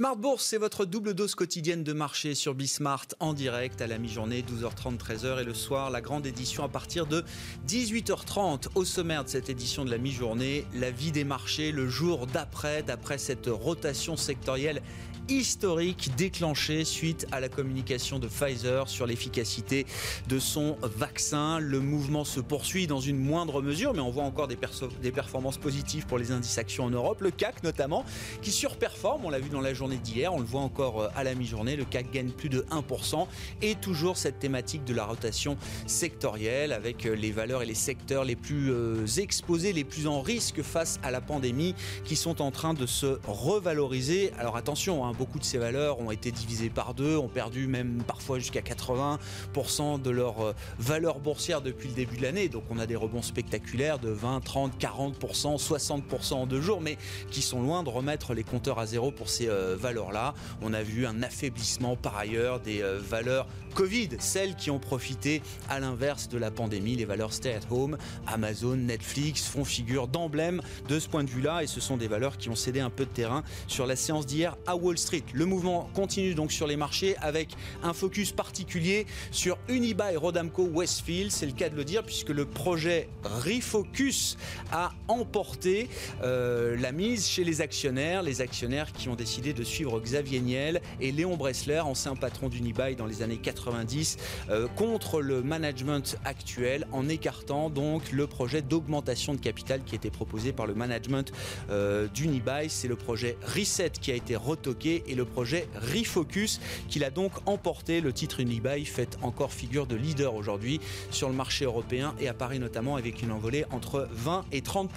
Smart 0.00 0.16
Bourse, 0.16 0.46
c'est 0.46 0.56
votre 0.56 0.86
double 0.86 1.12
dose 1.12 1.34
quotidienne 1.34 1.84
de 1.84 1.92
marché 1.92 2.34
sur 2.34 2.54
Bismart 2.54 3.08
en 3.18 3.34
direct 3.34 3.82
à 3.82 3.86
la 3.86 3.98
mi-journée, 3.98 4.40
12h30, 4.40 4.96
13h 4.96 5.42
et 5.42 5.44
le 5.44 5.52
soir, 5.52 5.90
la 5.90 6.00
grande 6.00 6.24
édition 6.24 6.64
à 6.64 6.70
partir 6.70 7.04
de 7.04 7.22
18h30. 7.68 8.68
Au 8.76 8.86
sommaire 8.86 9.24
de 9.24 9.28
cette 9.28 9.50
édition 9.50 9.84
de 9.84 9.90
la 9.90 9.98
mi-journée, 9.98 10.64
la 10.72 10.90
vie 10.90 11.12
des 11.12 11.24
marchés 11.24 11.70
le 11.70 11.86
jour 11.86 12.26
d'après, 12.26 12.82
d'après 12.82 13.18
cette 13.18 13.48
rotation 13.48 14.16
sectorielle 14.16 14.80
historique 15.28 16.10
déclenchée 16.16 16.84
suite 16.84 17.26
à 17.32 17.40
la 17.40 17.48
communication 17.48 18.18
de 18.18 18.28
Pfizer 18.28 18.88
sur 18.88 19.06
l'efficacité 19.06 19.86
de 20.28 20.38
son 20.38 20.76
vaccin. 20.82 21.58
Le 21.58 21.80
mouvement 21.80 22.24
se 22.24 22.40
poursuit 22.40 22.86
dans 22.86 23.00
une 23.00 23.18
moindre 23.18 23.62
mesure, 23.62 23.94
mais 23.94 24.00
on 24.00 24.10
voit 24.10 24.24
encore 24.24 24.48
des, 24.48 24.58
des 25.02 25.12
performances 25.12 25.58
positives 25.58 26.06
pour 26.06 26.18
les 26.18 26.32
indices 26.32 26.58
actions 26.58 26.84
en 26.84 26.90
Europe, 26.90 27.20
le 27.20 27.30
CAC 27.30 27.62
notamment, 27.62 28.04
qui 28.42 28.50
surperforme, 28.50 29.24
on 29.24 29.30
l'a 29.30 29.40
vu 29.40 29.48
dans 29.48 29.60
la 29.60 29.74
journée 29.74 29.98
d'hier, 29.98 30.32
on 30.32 30.38
le 30.38 30.44
voit 30.44 30.60
encore 30.60 31.02
euh, 31.02 31.08
à 31.14 31.24
la 31.24 31.34
mi-journée, 31.34 31.76
le 31.76 31.84
CAC 31.84 32.10
gagne 32.12 32.30
plus 32.30 32.48
de 32.48 32.64
1%, 32.70 33.26
et 33.62 33.74
toujours 33.74 34.16
cette 34.16 34.38
thématique 34.38 34.84
de 34.84 34.94
la 34.94 35.04
rotation 35.04 35.56
sectorielle 35.86 36.72
avec 36.72 37.06
euh, 37.06 37.14
les 37.14 37.32
valeurs 37.32 37.62
et 37.62 37.66
les 37.66 37.74
secteurs 37.74 38.24
les 38.24 38.36
plus 38.36 38.70
euh, 38.70 39.06
exposés, 39.18 39.72
les 39.72 39.84
plus 39.84 40.06
en 40.06 40.20
risque 40.20 40.62
face 40.62 40.98
à 41.02 41.10
la 41.10 41.20
pandémie, 41.20 41.74
qui 42.04 42.16
sont 42.16 42.42
en 42.42 42.50
train 42.50 42.74
de 42.74 42.86
se 42.86 43.18
revaloriser. 43.26 44.32
Alors 44.38 44.56
attention, 44.56 45.04
hein, 45.04 45.12
beaucoup 45.20 45.38
de 45.38 45.44
ces 45.44 45.58
valeurs 45.58 46.00
ont 46.00 46.10
été 46.10 46.32
divisées 46.32 46.70
par 46.70 46.94
deux, 46.94 47.18
ont 47.18 47.28
perdu 47.28 47.66
même 47.66 48.02
parfois 48.06 48.38
jusqu'à 48.38 48.62
80% 48.62 50.00
de 50.00 50.08
leur 50.08 50.40
euh, 50.40 50.54
valeur 50.78 51.18
boursière 51.18 51.60
depuis 51.60 51.88
le 51.88 51.94
début 51.94 52.16
de 52.16 52.22
l'année. 52.22 52.48
Donc 52.48 52.62
on 52.70 52.78
a 52.78 52.86
des 52.86 52.96
rebonds 52.96 53.20
spectaculaires 53.20 53.98
de 53.98 54.08
20, 54.08 54.40
30, 54.40 54.80
40%, 54.80 55.62
60% 55.62 56.32
en 56.32 56.46
deux 56.46 56.62
jours, 56.62 56.80
mais 56.80 56.96
qui 57.30 57.42
sont 57.42 57.60
loin 57.60 57.82
de 57.82 57.90
remettre 57.90 58.32
les 58.32 58.44
compteurs 58.44 58.78
à 58.78 58.86
zéro 58.86 59.10
pour 59.10 59.28
ces 59.28 59.48
euh, 59.48 59.76
valeurs-là. 59.78 60.32
On 60.62 60.72
a 60.72 60.82
vu 60.82 61.04
un 61.04 61.22
affaiblissement 61.22 61.96
par 61.96 62.16
ailleurs 62.16 62.58
des 62.58 62.80
euh, 62.80 62.98
valeurs 62.98 63.46
Covid, 63.74 64.08
celles 64.18 64.56
qui 64.56 64.70
ont 64.70 64.78
profité 64.78 65.42
à 65.68 65.80
l'inverse 65.80 66.28
de 66.28 66.38
la 66.38 66.50
pandémie. 66.50 66.96
Les 66.96 67.04
valeurs 67.04 67.32
stay 67.32 67.54
at 67.54 67.60
home, 67.70 67.96
Amazon, 68.26 68.76
Netflix 68.76 69.46
font 69.46 69.64
figure 69.64 70.08
d'emblème 70.08 70.60
de 70.88 70.98
ce 70.98 71.08
point 71.08 71.24
de 71.24 71.30
vue-là 71.30 71.62
et 71.62 71.66
ce 71.66 71.80
sont 71.80 71.96
des 71.96 72.08
valeurs 72.08 72.36
qui 72.36 72.48
ont 72.48 72.54
cédé 72.54 72.80
un 72.80 72.90
peu 72.90 73.04
de 73.04 73.10
terrain 73.10 73.42
sur 73.66 73.86
la 73.86 73.96
séance 73.96 74.26
d'hier 74.26 74.56
à 74.66 74.76
Wall 74.76 74.98
Street. 74.98 75.24
Le 75.32 75.46
mouvement 75.46 75.90
continue 75.94 76.34
donc 76.34 76.52
sur 76.52 76.66
les 76.66 76.76
marchés 76.76 77.16
avec 77.18 77.50
un 77.82 77.92
focus 77.92 78.32
particulier 78.32 79.06
sur 79.30 79.58
Unibail 79.68 80.16
Rodamco 80.16 80.64
Westfield. 80.64 81.30
C'est 81.30 81.46
le 81.46 81.52
cas 81.52 81.68
de 81.68 81.76
le 81.76 81.84
dire 81.84 82.02
puisque 82.02 82.30
le 82.30 82.46
projet 82.46 83.08
Refocus 83.24 84.36
a 84.72 84.92
emporté 85.08 85.88
euh, 86.22 86.76
la 86.76 86.92
mise 86.92 87.28
chez 87.28 87.44
les 87.44 87.60
actionnaires. 87.60 88.22
Les 88.22 88.40
actionnaires 88.40 88.92
qui 88.92 89.08
ont 89.08 89.16
décidé 89.16 89.52
de 89.52 89.64
suivre 89.64 90.00
Xavier 90.00 90.40
Niel 90.40 90.80
et 91.00 91.12
Léon 91.12 91.36
Bressler, 91.36 91.80
ancien 91.80 92.14
patron 92.16 92.48
d'Unibail 92.48 92.96
dans 92.96 93.06
les 93.06 93.22
années 93.22 93.38
90, 93.64 94.16
euh, 94.50 94.68
contre 94.76 95.20
le 95.20 95.42
management 95.42 96.16
actuel 96.24 96.86
en 96.92 97.08
écartant 97.08 97.70
donc 97.70 98.10
le 98.12 98.26
projet 98.26 98.62
d'augmentation 98.62 99.34
de 99.34 99.38
capital 99.38 99.82
qui 99.84 99.94
était 99.94 100.10
proposé 100.10 100.52
par 100.52 100.66
le 100.66 100.74
management 100.74 101.32
euh, 101.70 102.08
d'Unibail. 102.08 102.70
C'est 102.70 102.88
le 102.88 102.96
projet 102.96 103.36
Reset 103.54 103.90
qui 104.00 104.10
a 104.10 104.14
été 104.14 104.36
retoqué 104.36 105.04
et 105.06 105.14
le 105.14 105.24
projet 105.24 105.68
Refocus 105.74 106.60
qu'il 106.88 107.04
a 107.04 107.10
donc 107.10 107.32
emporté. 107.46 108.00
Le 108.00 108.12
titre 108.12 108.40
Unibail 108.40 108.84
fait 108.84 109.18
encore 109.22 109.52
figure 109.52 109.86
de 109.86 109.96
leader 109.96 110.34
aujourd'hui 110.34 110.80
sur 111.10 111.28
le 111.28 111.34
marché 111.34 111.64
européen 111.64 112.14
et 112.18 112.28
apparaît 112.28 112.58
notamment 112.58 112.96
avec 112.96 113.22
une 113.22 113.32
envolée 113.32 113.64
entre 113.70 114.08
20 114.12 114.44
et 114.52 114.62
30 114.62 114.90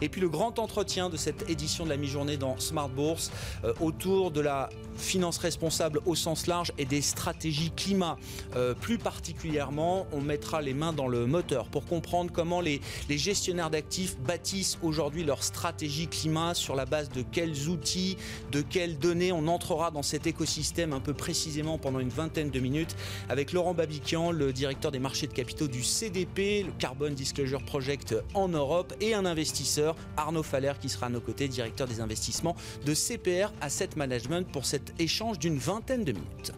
Et 0.00 0.08
puis 0.08 0.20
le 0.20 0.28
grand 0.28 0.58
entretien 0.58 1.08
de 1.08 1.16
cette 1.16 1.48
édition 1.48 1.84
de 1.84 1.90
la 1.90 1.96
mi-journée 1.96 2.36
dans 2.36 2.58
Smart 2.58 2.88
Bourse 2.88 3.30
euh, 3.64 3.72
autour 3.80 4.30
de 4.30 4.40
la 4.40 4.68
finance 4.96 5.38
responsable 5.38 6.00
au 6.06 6.14
sens 6.14 6.46
large 6.46 6.72
et 6.78 6.84
des 6.84 7.02
stratégies 7.02 7.70
climat. 7.84 8.16
Euh, 8.56 8.72
plus 8.72 8.96
particulièrement, 8.96 10.06
on 10.12 10.22
mettra 10.22 10.62
les 10.62 10.72
mains 10.72 10.94
dans 10.94 11.06
le 11.06 11.26
moteur 11.26 11.66
pour 11.66 11.84
comprendre 11.84 12.30
comment 12.32 12.60
les, 12.60 12.80
gestionnaires 13.10 13.70
d'actifs 13.70 14.16
bâtissent 14.18 14.78
aujourd'hui 14.82 15.22
leur 15.22 15.42
stratégie 15.42 16.08
climat 16.08 16.54
sur 16.54 16.74
la 16.74 16.86
base 16.86 17.10
de 17.10 17.22
quels 17.22 17.68
outils, 17.68 18.16
de 18.52 18.62
quelles 18.62 18.98
données 18.98 19.32
on 19.32 19.46
entrera 19.48 19.90
dans 19.90 20.02
cet 20.02 20.26
écosystème 20.26 20.92
un 20.92 21.00
peu 21.00 21.12
précisément 21.12 21.78
pendant 21.78 22.00
une 22.00 22.08
vingtaine 22.08 22.50
de 22.50 22.58
minutes 22.58 22.96
avec 23.28 23.52
Laurent 23.52 23.74
Babiquian, 23.74 24.30
le 24.30 24.52
directeur 24.52 24.90
des 24.90 24.98
marchés 24.98 25.26
de 25.26 25.32
capitaux 25.32 25.68
du 25.68 25.82
CDP, 25.84 26.64
le 26.64 26.72
Carbon 26.78 27.10
Disclosure 27.10 27.62
Project 27.64 28.14
en 28.32 28.48
Europe, 28.48 28.94
et 29.00 29.14
un 29.14 29.26
investisseur, 29.26 29.94
Arnaud 30.16 30.42
Faller, 30.42 30.72
qui 30.80 30.88
sera 30.88 31.06
à 31.06 31.10
nos 31.10 31.20
côtés, 31.20 31.48
directeur 31.48 31.86
des 31.86 32.00
investissements 32.00 32.56
de 32.84 32.94
CPR 32.94 33.52
Asset 33.60 33.90
Management 33.96 34.46
pour 34.50 34.64
cet 34.64 34.98
échange 34.98 35.38
d'une 35.38 35.58
vingtaine 35.58 36.04
de 36.04 36.12
minutes. 36.12 36.52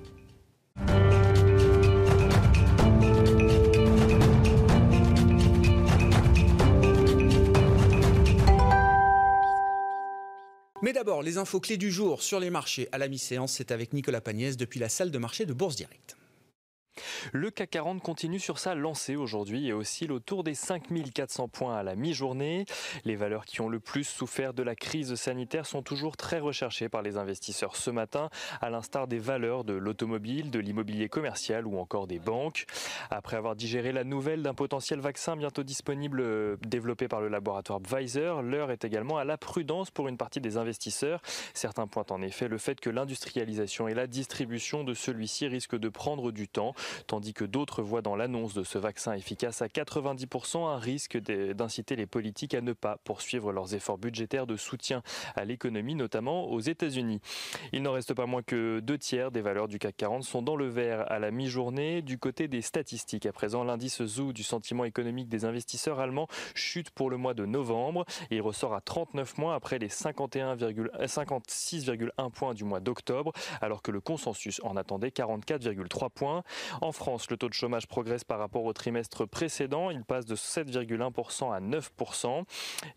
D'abord, 10.97 11.23
les 11.23 11.37
infos 11.37 11.61
clés 11.61 11.77
du 11.77 11.93
jour 11.93 12.23
sur 12.23 12.41
les 12.41 12.49
marchés 12.49 12.89
à 12.91 12.97
la 12.97 13.07
mi-séance, 13.07 13.53
c'est 13.53 13.71
avec 13.71 13.93
Nicolas 13.93 14.23
Pagnès 14.23 14.57
depuis 14.57 14.81
la 14.81 14.89
salle 14.89 15.11
de 15.11 15.19
marché 15.19 15.45
de 15.45 15.53
Bourse 15.53 15.77
Directe. 15.77 16.17
Le 17.33 17.51
CAC 17.51 17.71
40 17.71 18.03
continue 18.03 18.39
sur 18.39 18.59
sa 18.59 18.75
lancée 18.75 19.17
aujourd'hui 19.17 19.69
et 19.69 19.73
oscille 19.73 20.13
autour 20.13 20.45
des 20.45 20.55
5400 20.55 21.49
points 21.49 21.77
à 21.77 21.83
la 21.83 21.97
mi-journée. 21.97 22.65
Les 23.05 23.17
valeurs 23.17 23.45
qui 23.45 23.61
ont 23.61 23.69
le 23.69 23.81
plus 23.81 24.05
souffert 24.05 24.55
de 24.55 24.63
la 24.63 24.75
crise 24.75 25.15
sanitaire 25.17 25.67
sont 25.67 25.83
toujours 25.83 26.17
très 26.17 26.39
recherchées 26.39 26.89
par 26.89 27.03
les 27.03 27.17
investisseurs 27.17 27.77
ce 27.77 27.91
matin, 27.91 28.31
à 28.61 28.71
l'instar 28.71 29.09
des 29.09 29.19
valeurs 29.19 29.65
de 29.65 29.75
l'automobile, 29.75 30.51
de 30.51 30.59
l'immobilier 30.59 31.09
commercial 31.09 31.67
ou 31.67 31.79
encore 31.79 32.07
des 32.07 32.19
banques. 32.19 32.67
Après 33.11 33.37
avoir 33.37 33.57
digéré 33.57 33.93
la 33.93 34.05
nouvelle 34.05 34.43
d'un 34.43 34.55
potentiel 34.55 35.01
vaccin 35.01 35.37
bientôt 35.37 35.63
disponible 35.63 36.21
euh, 36.21 36.57
développé 36.63 37.09
par 37.09 37.21
le 37.21 37.29
laboratoire 37.29 37.81
Pfizer, 37.81 38.43
l'heure 38.43 38.71
est 38.71 38.85
également 38.85 39.19
à 39.19 39.25
la 39.25 39.37
prudence 39.37 39.91
pour 39.91 40.09
une 40.09 40.17
partie 40.17 40.41
des 40.41 40.57
investisseurs. 40.57 41.21
Certains 41.55 41.87
pointent 41.87 42.13
en 42.13 42.23
effet 42.23 42.49
le 42.49 42.59
fait 42.59 42.81
que 42.81 42.91
l'industrialisation 42.91 43.89
et 43.89 43.95
la 43.95 44.07
distribution 44.07 44.85
de 44.85 44.95
celui-ci 44.95 45.49
risquent 45.49 45.79
de 45.79 45.89
prendre 45.89 46.31
du 46.31 46.49
temps 46.49 46.75
tandis 47.17 47.33
que 47.33 47.47
d'autres 47.47 47.83
voient 47.83 48.03
dans 48.03 48.15
l'annonce 48.15 48.53
de 48.53 48.63
ce 48.63 48.77
vaccin 48.77 49.15
efficace 49.15 49.63
à 49.63 49.69
90% 49.69 50.69
un 50.69 50.77
risque 50.77 51.17
d'inciter 51.17 51.97
les 51.97 52.05
politiques 52.05 52.53
à 52.53 52.61
ne 52.61 52.75
pas 52.75 52.99
poursuivre 53.05 53.53
leurs 53.53 53.75
efforts 53.75 53.97
budgétaires 53.97 54.47
de 54.47 54.59
soutien 54.59 55.03
à 55.35 55.47
l'économie, 55.47 55.95
notamment 55.95 56.51
aux 56.51 56.61
États-Unis. 56.61 57.23
Il 57.73 57.83
n'en 57.83 57.93
reste 57.93 58.13
pas 58.13 58.27
moins 58.27 58.43
que 58.43 58.81
deux 58.81 58.99
tiers 58.99 59.31
des 59.31 59.41
valeurs 59.41 59.67
du 59.67 59.79
CAC 59.79 59.97
40 59.97 60.25
sont 60.25 60.43
dans 60.43 60.57
le 60.57 60.69
vert 60.69 61.11
à 61.11 61.19
la 61.19 61.31
mi-journée. 61.31 62.03
Du 62.03 62.19
côté 62.19 62.49
des 62.49 62.61
statistiques, 62.61 63.25
à 63.25 63.33
présent, 63.33 63.65
l'indice 63.65 64.05
ZOO 64.05 64.35
du 64.35 64.43
sentiment 64.43 64.85
économique 64.85 65.31
des 65.31 65.47
investisseurs 65.47 66.01
allemands 66.01 66.29
chute 66.55 66.91
pour 66.91 67.09
le 67.09 67.17
mois 67.17 67.33
de 67.33 67.47
novembre. 67.47 68.05
Il 68.31 68.43
ressort 68.43 68.75
à 68.75 68.83
39 68.83 69.39
mois 69.39 69.55
après 69.55 69.79
les 69.79 69.89
56,1 69.89 72.31
points 72.31 72.53
du 72.53 72.65
mois 72.65 72.81
d'octobre, 72.81 73.33
alors 73.63 73.81
que 73.81 73.91
le 73.91 74.03
consensus 74.03 74.61
en 74.65 74.77
attendait 74.77 75.09
44,3 75.09 76.11
points. 76.11 76.43
France, 76.97 77.31
le 77.31 77.37
taux 77.37 77.49
de 77.49 77.55
chômage 77.55 77.87
progresse 77.87 78.25
par 78.25 78.39
rapport 78.39 78.65
au 78.65 78.73
trimestre 78.73 79.27
précédent. 79.27 79.91
Il 79.91 80.03
passe 80.03 80.25
de 80.25 80.35
7,1% 80.35 81.55
à 81.55 81.61
9%. 81.61 82.45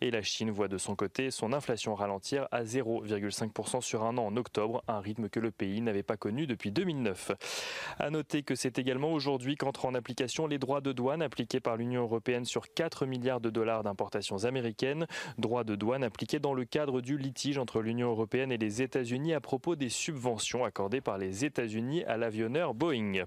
Et 0.01 0.09
la 0.09 0.21
Chine 0.21 0.49
voit 0.49 0.67
de 0.67 0.77
son 0.77 0.95
côté 0.95 1.29
son 1.31 1.53
inflation 1.53 1.93
ralentir 1.93 2.47
à 2.51 2.63
0,5% 2.63 3.81
sur 3.81 4.03
un 4.03 4.17
an 4.17 4.25
en 4.27 4.37
octobre, 4.37 4.83
un 4.87 4.99
rythme 4.99 5.29
que 5.29 5.39
le 5.39 5.51
pays 5.51 5.81
n'avait 5.81 6.03
pas 6.03 6.17
connu 6.17 6.47
depuis 6.47 6.71
2009. 6.71 7.31
À 7.99 8.09
noter 8.09 8.41
que 8.41 8.55
c'est 8.55 8.79
également 8.79 9.11
aujourd'hui 9.11 9.57
qu'entrent 9.57 9.85
en 9.85 9.93
application 9.93 10.47
les 10.47 10.57
droits 10.57 10.81
de 10.81 10.93
douane 10.93 11.21
appliqués 11.21 11.59
par 11.59 11.75
l'Union 11.75 12.03
européenne 12.03 12.45
sur 12.45 12.73
4 12.73 13.05
milliards 13.05 13.41
de 13.41 13.49
dollars 13.49 13.83
d'importations 13.83 14.45
américaines. 14.45 15.07
Droits 15.37 15.65
de 15.65 15.75
douane 15.75 16.03
appliqués 16.03 16.39
dans 16.39 16.53
le 16.53 16.63
cadre 16.63 17.01
du 17.01 17.17
litige 17.17 17.57
entre 17.57 17.81
l'Union 17.81 18.09
européenne 18.09 18.51
et 18.51 18.57
les 18.57 18.81
États-Unis 18.81 19.33
à 19.33 19.41
propos 19.41 19.75
des 19.75 19.89
subventions 19.89 20.63
accordées 20.63 21.01
par 21.01 21.17
les 21.17 21.43
États-Unis 21.43 22.05
à 22.05 22.15
l'avionneur 22.15 22.73
Boeing. 22.73 23.25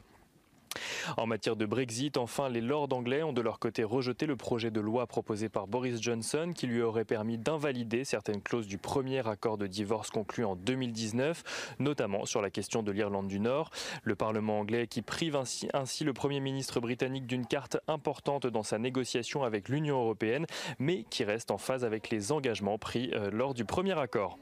En 1.16 1.26
matière 1.26 1.56
de 1.56 1.66
Brexit, 1.66 2.16
enfin, 2.16 2.48
les 2.48 2.60
lords 2.60 2.88
anglais 2.92 3.22
ont 3.22 3.32
de 3.32 3.40
leur 3.40 3.58
côté 3.58 3.84
rejeté 3.84 4.26
le 4.26 4.36
projet 4.36 4.70
de 4.70 4.80
loi 4.80 5.06
proposé 5.06 5.48
par 5.48 5.66
Boris 5.66 6.00
Johnson 6.00 6.52
qui 6.54 6.66
lui 6.66 6.82
aurait 6.82 7.04
permis 7.04 7.38
d'invalider 7.38 8.04
certaines 8.04 8.40
clauses 8.40 8.66
du 8.66 8.78
premier 8.78 9.26
accord 9.26 9.58
de 9.58 9.66
divorce 9.66 10.10
conclu 10.10 10.44
en 10.44 10.56
2019, 10.56 11.76
notamment 11.78 12.24
sur 12.24 12.40
la 12.40 12.50
question 12.50 12.82
de 12.82 12.92
l'Irlande 12.92 13.28
du 13.28 13.40
Nord. 13.40 13.70
Le 14.02 14.14
Parlement 14.14 14.60
anglais 14.60 14.86
qui 14.86 15.02
prive 15.02 15.36
ainsi, 15.36 16.04
le 16.04 16.12
Premier 16.12 16.40
ministre 16.40 16.80
britannique 16.80 17.26
d'une 17.26 17.46
carte 17.46 17.78
importante 17.88 18.46
dans 18.46 18.62
sa 18.62 18.78
négociation 18.78 19.42
avec 19.44 19.68
l'Union 19.68 20.00
européenne, 20.00 20.46
mais 20.78 21.04
qui 21.04 21.24
reste 21.24 21.50
en 21.50 21.58
phase 21.58 21.84
avec 21.84 22.10
les 22.10 22.32
engagements 22.32 22.78
pris 22.78 23.10
euh, 23.14 23.30
lors 23.30 23.54
du 23.54 23.64
premier 23.64 23.98
accord. 23.98 24.38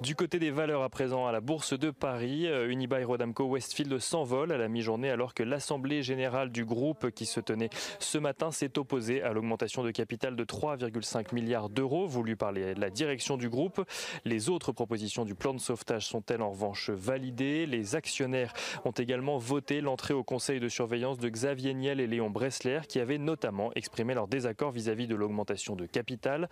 Du 0.00 0.14
côté 0.14 0.38
des 0.38 0.50
valeurs 0.50 0.82
à 0.82 0.88
présent 0.88 1.26
à 1.26 1.32
la 1.32 1.40
Bourse 1.40 1.78
de 1.78 1.90
Paris, 1.90 2.46
euh, 2.46 2.68
Unibail 2.68 3.04
Rodamco 3.04 3.44
Westfield 3.44 3.98
s'envole 3.98 4.52
à 4.52 4.58
la 4.58 4.68
mi-journée 4.68 5.10
alors 5.10 5.34
que 5.34 5.42
la 5.42 5.60
l'Assemblée 5.62 6.02
générale 6.02 6.50
du 6.50 6.64
groupe 6.64 7.12
qui 7.12 7.24
se 7.24 7.38
tenait 7.38 7.70
ce 8.00 8.18
matin 8.18 8.50
s'est 8.50 8.80
opposée 8.80 9.22
à 9.22 9.32
l'augmentation 9.32 9.84
de 9.84 9.92
capital 9.92 10.34
de 10.34 10.42
3,5 10.42 11.32
milliards 11.32 11.68
d'euros 11.68 12.08
voulue 12.08 12.34
par 12.34 12.50
la 12.50 12.90
direction 12.90 13.36
du 13.36 13.48
groupe. 13.48 13.80
Les 14.24 14.48
autres 14.48 14.72
propositions 14.72 15.24
du 15.24 15.36
plan 15.36 15.54
de 15.54 15.60
sauvetage 15.60 16.08
sont-elles 16.08 16.42
en 16.42 16.50
revanche 16.50 16.90
validées? 16.90 17.66
Les 17.66 17.94
actionnaires 17.94 18.52
ont 18.84 18.90
également 18.90 19.38
voté 19.38 19.80
l'entrée 19.80 20.14
au 20.14 20.24
conseil 20.24 20.58
de 20.58 20.68
surveillance 20.68 21.18
de 21.18 21.28
Xavier 21.28 21.74
Niel 21.74 22.00
et 22.00 22.08
Léon 22.08 22.28
Bressler 22.28 22.80
qui 22.88 22.98
avaient 22.98 23.18
notamment 23.18 23.70
exprimé 23.76 24.14
leur 24.14 24.26
désaccord 24.26 24.72
vis-à-vis 24.72 25.06
de 25.06 25.14
l'augmentation 25.14 25.76
de 25.76 25.86
capital. 25.86 26.48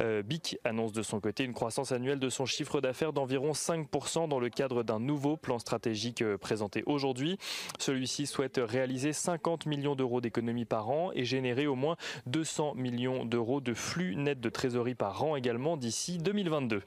Euh, 0.00 0.24
BIC 0.24 0.58
annonce 0.64 0.90
de 0.90 1.02
son 1.02 1.20
côté 1.20 1.44
une 1.44 1.54
croissance 1.54 1.92
annuelle 1.92 2.18
de 2.18 2.28
son 2.28 2.44
chiffre 2.44 2.80
d'affaires 2.80 3.12
d'environ 3.12 3.52
5% 3.52 4.26
dans 4.26 4.40
le 4.40 4.48
cadre 4.48 4.82
d'un 4.82 4.98
nouveau 4.98 5.36
plan 5.36 5.60
stratégique 5.60 6.22
euh, 6.22 6.36
présenté 6.36 6.82
aujourd'hui. 6.86 7.38
Celui-ci 7.78 8.26
souhaite 8.26 8.47
réaliser 8.56 9.12
50 9.12 9.66
millions 9.66 9.94
d'euros 9.94 10.20
d'économies 10.20 10.64
par 10.64 10.88
an 10.88 11.10
et 11.14 11.24
générer 11.24 11.66
au 11.66 11.74
moins 11.74 11.96
200 12.26 12.74
millions 12.76 13.24
d'euros 13.24 13.60
de 13.60 13.74
flux 13.74 14.16
net 14.16 14.40
de 14.40 14.48
trésorerie 14.48 14.94
par 14.94 15.22
an 15.22 15.36
également 15.36 15.76
d'ici 15.76 16.18
2022. 16.18 16.82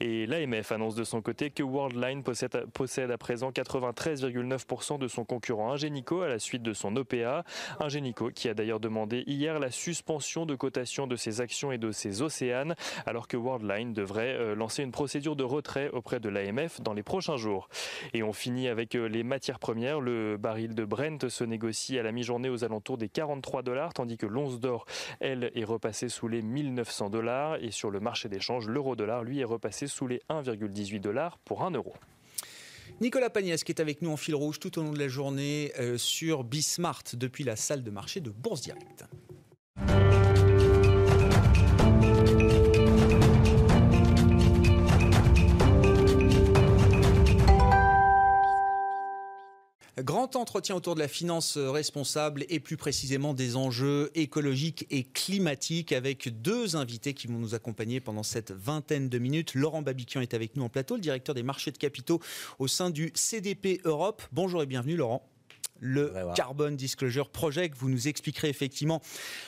Et 0.00 0.26
l'AMF 0.26 0.72
annonce 0.72 0.94
de 0.94 1.04
son 1.04 1.22
côté 1.22 1.50
que 1.50 1.62
Worldline 1.62 2.22
possède, 2.22 2.66
possède 2.72 3.10
à 3.10 3.18
présent 3.18 3.50
93,9% 3.50 4.98
de 4.98 5.08
son 5.08 5.24
concurrent 5.24 5.72
Ingenico 5.72 6.22
à 6.22 6.28
la 6.28 6.38
suite 6.38 6.62
de 6.62 6.72
son 6.72 6.96
OPA. 6.96 7.44
Ingenico 7.80 8.30
qui 8.30 8.48
a 8.48 8.54
d'ailleurs 8.54 8.80
demandé 8.80 9.24
hier 9.26 9.58
la 9.58 9.70
suspension 9.70 10.46
de 10.46 10.54
cotation 10.54 11.06
de 11.06 11.16
ses 11.16 11.40
actions 11.40 11.72
et 11.72 11.78
de 11.78 11.92
ses 11.92 12.22
océanes 12.22 12.74
alors 13.06 13.28
que 13.28 13.36
Worldline 13.36 13.92
devrait 13.92 14.34
euh, 14.34 14.54
lancer 14.54 14.82
une 14.82 14.92
procédure 14.92 15.36
de 15.36 15.44
retrait 15.44 15.90
auprès 15.90 16.20
de 16.20 16.28
l'AMF 16.28 16.80
dans 16.80 16.94
les 16.94 17.02
prochains 17.02 17.36
jours. 17.36 17.68
Et 18.14 18.22
on 18.22 18.32
finit 18.32 18.68
avec 18.68 18.94
euh, 18.94 19.08
les 19.08 19.22
matières 19.22 19.58
premières. 19.58 20.00
Le 20.00 20.36
baril 20.36 20.74
de 20.74 20.84
Brent 20.88 21.28
se 21.28 21.44
négocie 21.44 21.98
à 21.98 22.02
la 22.02 22.12
mi-journée 22.12 22.48
aux 22.48 22.64
alentours 22.64 22.98
des 22.98 23.08
43 23.08 23.62
dollars, 23.62 23.94
tandis 23.94 24.16
que 24.16 24.26
l'once 24.26 24.58
d'or, 24.58 24.86
elle, 25.20 25.50
est 25.54 25.64
repassée 25.64 26.08
sous 26.08 26.28
les 26.28 26.42
1900 26.42 27.10
dollars. 27.10 27.56
Et 27.62 27.70
sur 27.70 27.90
le 27.90 28.00
marché 28.00 28.28
d'échange, 28.28 28.66
l'euro-dollar, 28.66 29.22
lui, 29.22 29.40
est 29.40 29.44
repassé 29.44 29.86
sous 29.86 30.06
les 30.06 30.20
1,18 30.30 31.00
dollars 31.00 31.38
pour 31.38 31.62
1 31.62 31.70
euro. 31.72 31.94
Nicolas 33.00 33.30
Pagnès 33.30 33.62
qui 33.62 33.70
est 33.70 33.80
avec 33.80 34.02
nous 34.02 34.10
en 34.10 34.16
fil 34.16 34.34
rouge 34.34 34.58
tout 34.58 34.76
au 34.78 34.82
long 34.82 34.92
de 34.92 34.98
la 34.98 35.08
journée 35.08 35.72
euh, 35.78 35.98
sur 35.98 36.42
Bismart 36.42 37.04
depuis 37.12 37.44
la 37.44 37.54
salle 37.54 37.84
de 37.84 37.90
marché 37.90 38.20
de 38.20 38.30
Bourse 38.30 38.62
Direct. 38.62 39.04
Grand 50.08 50.36
entretien 50.36 50.74
autour 50.74 50.94
de 50.94 51.00
la 51.00 51.06
finance 51.06 51.58
responsable 51.58 52.46
et 52.48 52.60
plus 52.60 52.78
précisément 52.78 53.34
des 53.34 53.56
enjeux 53.56 54.10
écologiques 54.14 54.86
et 54.88 55.04
climatiques 55.04 55.92
avec 55.92 56.40
deux 56.40 56.76
invités 56.76 57.12
qui 57.12 57.26
vont 57.26 57.38
nous 57.38 57.54
accompagner 57.54 58.00
pendant 58.00 58.22
cette 58.22 58.50
vingtaine 58.50 59.10
de 59.10 59.18
minutes. 59.18 59.52
Laurent 59.54 59.82
Babiquian 59.82 60.22
est 60.22 60.32
avec 60.32 60.56
nous 60.56 60.62
en 60.62 60.70
plateau, 60.70 60.94
le 60.94 61.02
directeur 61.02 61.34
des 61.34 61.42
marchés 61.42 61.72
de 61.72 61.76
capitaux 61.76 62.22
au 62.58 62.68
sein 62.68 62.88
du 62.88 63.12
CDP 63.14 63.82
Europe. 63.84 64.22
Bonjour 64.32 64.62
et 64.62 64.66
bienvenue 64.66 64.96
Laurent 64.96 65.28
le 65.80 66.12
Carbon 66.34 66.70
Disclosure 66.70 67.28
Project. 67.28 67.76
Vous 67.78 67.88
nous 67.88 68.08
expliquerez 68.08 68.48
effectivement 68.48 69.00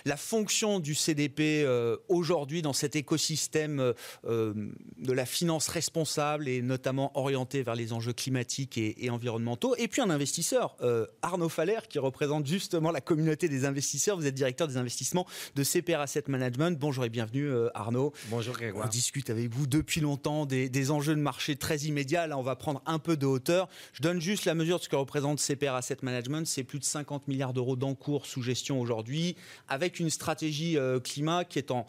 la 0.04 0.16
fonction 0.16 0.80
du 0.80 0.94
CDP 0.94 1.62
euh, 1.64 1.96
aujourd'hui 2.08 2.62
dans 2.62 2.72
cet 2.72 2.96
écosystème 2.96 3.80
euh, 3.80 3.92
euh, 4.26 4.54
de 4.98 5.12
la 5.12 5.26
finance 5.26 5.68
responsable 5.68 6.48
et 6.48 6.62
notamment 6.62 7.10
orienté 7.18 7.62
vers 7.62 7.74
les 7.74 7.92
enjeux 7.92 8.12
climatiques 8.12 8.78
et, 8.78 9.10
environnementaux. 9.10 9.74
Et 9.76 9.88
puis 9.88 10.02
un 10.02 10.10
investisseur, 10.10 10.76
Arnaud 11.22 11.48
Faller, 11.48 11.80
qui 11.88 11.98
représente 11.98 12.46
justement 12.46 12.92
la 12.92 13.00
communauté 13.00 13.48
des 13.48 13.64
investisseurs. 13.64 14.16
Vous 14.16 14.26
êtes 14.26 14.34
directeur 14.34 14.68
des 14.68 14.76
investissements 14.76 15.26
de 15.56 15.64
CPR 15.64 16.00
Asset 16.00 16.24
Management. 16.28 16.78
Bonjour 16.78 17.04
et 17.04 17.08
bienvenue 17.08 17.50
Arnaud. 17.74 18.12
Bonjour 18.28 18.54
Grégoire. 18.54 18.86
On 18.86 18.88
discute 18.88 19.30
avec 19.30 19.52
vous 19.52 19.66
depuis 19.66 20.00
longtemps 20.00 20.46
des, 20.46 20.68
des, 20.68 20.90
enjeux 20.90 21.16
de 21.16 21.20
marché 21.20 21.56
très 21.56 21.78
immédiats. 21.78 22.26
Là, 22.26 22.38
on 22.38 22.42
va 22.42 22.54
prendre 22.56 22.82
un 22.86 22.98
peu 22.98 23.16
de 23.16 23.26
hauteur. 23.26 23.68
Je 23.92 24.02
donne 24.02 24.20
juste 24.20 24.44
la 24.44 24.54
mesure 24.54 24.78
de 24.78 24.84
ce 24.84 24.88
que 24.88 24.96
représente 24.96 25.40
CPR 25.40 25.74
Asset 25.74 25.98
Management 26.02 26.19
c'est 26.44 26.64
plus 26.64 26.78
de 26.78 26.84
50 26.84 27.28
milliards 27.28 27.52
d'euros 27.52 27.76
d'encours 27.76 28.26
sous 28.26 28.42
gestion 28.42 28.80
aujourd'hui, 28.80 29.36
avec 29.68 30.00
une 30.00 30.10
stratégie 30.10 30.76
euh, 30.76 31.00
climat 31.00 31.44
qui 31.44 31.58
est 31.58 31.70
en 31.70 31.86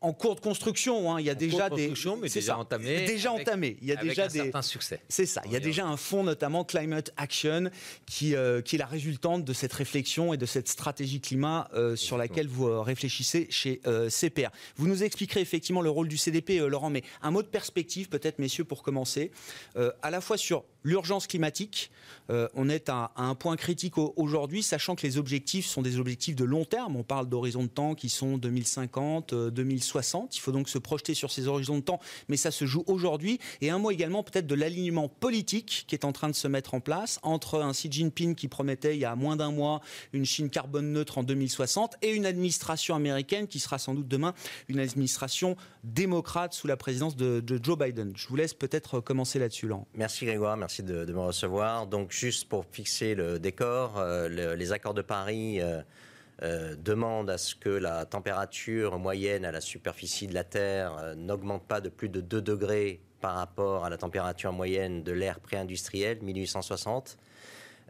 en 0.00 0.12
cours 0.12 0.34
de 0.34 0.40
construction. 0.40 1.12
Hein. 1.12 1.20
Il 1.20 1.26
y 1.26 1.30
a 1.30 1.34
déjà 1.34 1.70
des. 1.70 1.92
mais 2.20 2.28
déjà 2.28 2.58
entamé. 2.58 3.06
Déjà 3.06 3.32
entamé. 3.32 3.76
Il 3.80 3.88
y 3.88 3.92
a 3.92 3.96
déjà 3.96 4.26
un 4.26 4.28
certain 4.28 4.62
succès. 4.62 5.00
C'est 5.08 5.26
ça. 5.26 5.42
Il 5.46 5.52
y 5.52 5.56
a 5.56 5.60
déjà 5.60 5.86
un 5.86 5.96
fonds, 5.96 6.22
notamment 6.22 6.64
Climate 6.64 7.12
Action, 7.16 7.70
qui, 8.06 8.34
euh, 8.34 8.60
qui 8.60 8.76
est 8.76 8.78
la 8.78 8.86
résultante 8.86 9.44
de 9.44 9.52
cette 9.52 9.72
réflexion 9.72 10.32
et 10.32 10.36
de 10.36 10.46
cette 10.46 10.68
stratégie 10.68 11.20
climat 11.20 11.68
euh, 11.74 11.96
sur 11.96 12.18
laquelle 12.18 12.48
vous 12.48 12.68
euh, 12.68 12.80
réfléchissez 12.80 13.46
chez 13.50 13.80
CPR. 14.08 14.50
Vous 14.76 14.86
nous 14.86 15.02
expliquerez 15.02 15.40
effectivement 15.40 15.82
le 15.82 15.90
rôle 15.90 16.08
du 16.08 16.16
CDP, 16.16 16.58
Laurent, 16.58 16.90
mais 16.90 17.02
un 17.22 17.30
mot 17.30 17.42
de 17.42 17.48
perspective, 17.48 18.08
peut-être, 18.08 18.38
messieurs, 18.38 18.64
pour 18.64 18.82
commencer. 18.82 19.30
à 20.02 20.10
la 20.10 20.20
fois 20.20 20.36
sur 20.36 20.64
l'urgence 20.86 21.26
climatique, 21.26 21.90
on 22.28 22.68
est 22.68 22.88
à, 22.88 23.12
un 23.16 23.34
point 23.34 23.56
critique 23.56 23.98
aujourd'hui, 23.98 24.62
sachant 24.62 24.96
que 24.96 25.06
les 25.06 25.16
objectifs 25.16 25.66
sont 25.66 25.82
des 25.82 25.98
objectifs 25.98 26.34
de 26.34 26.44
long 26.44 26.64
terme. 26.64 26.96
On 26.96 27.02
parle 27.02 27.28
d'horizons 27.28 27.62
de 27.62 27.68
temps 27.68 27.94
qui 27.94 28.08
sont 28.08 28.36
2050, 28.36 29.34
2060. 29.34 29.96
60. 29.96 30.36
Il 30.36 30.40
faut 30.40 30.52
donc 30.52 30.68
se 30.68 30.78
projeter 30.78 31.14
sur 31.14 31.30
ces 31.30 31.46
horizons 31.46 31.76
de 31.76 31.82
temps, 31.82 32.00
mais 32.28 32.36
ça 32.36 32.50
se 32.50 32.66
joue 32.66 32.84
aujourd'hui. 32.86 33.38
Et 33.60 33.70
un 33.70 33.78
mot 33.78 33.90
également 33.90 34.22
peut-être 34.22 34.46
de 34.46 34.54
l'alignement 34.54 35.08
politique 35.08 35.84
qui 35.86 35.94
est 35.94 36.04
en 36.04 36.12
train 36.12 36.28
de 36.28 36.34
se 36.34 36.48
mettre 36.48 36.74
en 36.74 36.80
place 36.80 37.18
entre 37.22 37.60
un 37.62 37.72
Xi 37.72 37.90
Jinping 37.90 38.34
qui 38.34 38.48
promettait 38.48 38.94
il 38.96 39.00
y 39.00 39.04
a 39.04 39.14
moins 39.16 39.36
d'un 39.36 39.50
mois 39.50 39.80
une 40.12 40.24
Chine 40.24 40.50
carbone 40.50 40.92
neutre 40.92 41.18
en 41.18 41.22
2060 41.22 41.96
et 42.02 42.12
une 42.12 42.26
administration 42.26 42.94
américaine 42.94 43.46
qui 43.46 43.58
sera 43.58 43.78
sans 43.78 43.94
doute 43.94 44.08
demain 44.08 44.34
une 44.68 44.80
administration 44.80 45.56
démocrate 45.84 46.52
sous 46.52 46.66
la 46.66 46.76
présidence 46.76 47.16
de, 47.16 47.42
Joe 47.62 47.78
Biden. 47.78 48.12
Je 48.16 48.28
vous 48.28 48.36
laisse 48.36 48.54
peut-être 48.54 49.00
commencer 49.00 49.38
là-dessus, 49.38 49.66
Laurent. 49.66 49.86
Merci 49.94 50.26
Grégoire, 50.26 50.56
merci 50.56 50.75
de, 50.82 51.04
me 51.12 51.20
recevoir. 51.20 51.86
Donc 51.86 52.12
juste 52.12 52.48
pour 52.48 52.64
fixer 52.70 53.14
le 53.14 53.38
décor, 53.38 53.98
euh, 53.98 54.56
les 54.56 54.72
accords 54.72 54.94
de 54.94 55.02
Paris... 55.02 55.60
Euh, 55.60 55.82
euh, 56.42 56.76
demande 56.76 57.30
à 57.30 57.38
ce 57.38 57.54
que 57.54 57.70
la 57.70 58.04
température 58.04 58.98
moyenne 58.98 59.46
à 59.46 59.52
la 59.52 59.62
superficie 59.62 60.26
de 60.26 60.34
la 60.34 60.44
Terre 60.44 61.14
n'augmente 61.16 61.66
pas 61.66 61.80
de 61.80 61.88
plus 61.88 62.10
de 62.10 62.20
2 62.20 62.42
degrés 62.42 63.00
par 63.22 63.36
rapport 63.36 63.86
à 63.86 63.88
la 63.88 63.96
température 63.96 64.52
moyenne 64.52 65.02
de 65.02 65.12
l'ère 65.12 65.40
pré-industrielle, 65.40 66.18
1860. 66.20 67.16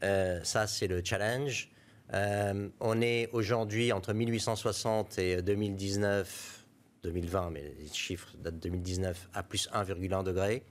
Euh, 0.04 0.38
ça, 0.44 0.68
c'est 0.68 0.86
le 0.86 1.02
challenge. 1.02 1.70
on 2.12 3.00
est 3.00 3.28
aujourd'hui 3.32 3.90
entre 3.90 4.12
1860 4.12 5.18
et 5.18 5.42
2019, 5.42 6.64
2020, 7.02 7.50
mais 7.50 7.74
les 7.80 7.88
chiffres 7.92 8.32
datent 8.38 8.54
de 8.54 8.68
2019, 8.68 9.28
à 9.34 9.42
plus 9.42 9.68
1,1 9.72 10.22
degré. 10.22 10.62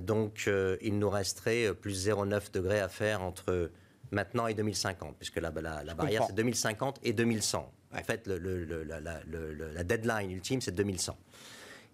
Donc, 0.00 0.48
il 0.80 0.98
nous 0.98 1.10
resterait 1.10 1.74
plus 1.74 2.08
0,9 2.08 2.52
degré 2.52 2.80
à 2.80 2.88
faire 2.88 3.22
entre 3.22 3.70
maintenant 4.10 4.46
et 4.46 4.54
2050, 4.54 5.16
puisque 5.18 5.36
la, 5.36 5.50
la, 5.50 5.94
barrière 5.94 6.24
c'est 6.26 6.34
2050 6.34 7.00
et 7.02 7.12
2100. 7.12 7.72
En 7.94 8.02
fait, 8.02 8.26
le, 8.26 8.64
la, 8.64 9.84
deadline 9.84 10.30
ultime 10.30 10.60
c'est 10.60 10.74
2100. 10.74 11.16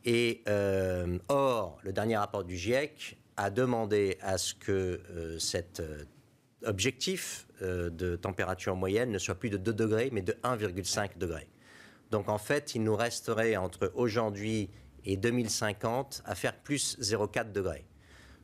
Et 0.05 0.43
euh, 0.49 1.19
or, 1.29 1.79
le 1.83 1.93
dernier 1.93 2.17
rapport 2.17 2.45
du 2.45 2.57
GIEC 2.57 3.17
a 3.37 3.51
demandé 3.51 4.19
à 4.21 4.39
ce 4.39 4.55
que 4.55 5.01
euh, 5.11 5.39
cet 5.39 5.81
euh, 5.81 6.05
objectif 6.65 7.47
de 7.61 8.17
température 8.17 8.77
moyenne 8.77 9.11
ne 9.11 9.19
soit 9.19 9.37
plus 9.37 9.49
de 9.49 9.57
2 9.57 9.73
degrés, 9.73 10.11
mais 10.13 10.21
de 10.21 10.33
1,5 10.43 11.17
degrés. 11.17 11.49
Donc 12.11 12.29
en 12.29 12.37
fait, 12.37 12.75
il 12.75 12.83
nous 12.83 12.97
resterait 12.97 13.57
entre 13.57 13.91
aujourd'hui 13.95 14.69
et 15.05 15.17
2050 15.17 16.23
à 16.25 16.35
faire 16.35 16.57
plus 16.57 16.99
0,4 17.01 17.53
degrés. 17.53 17.85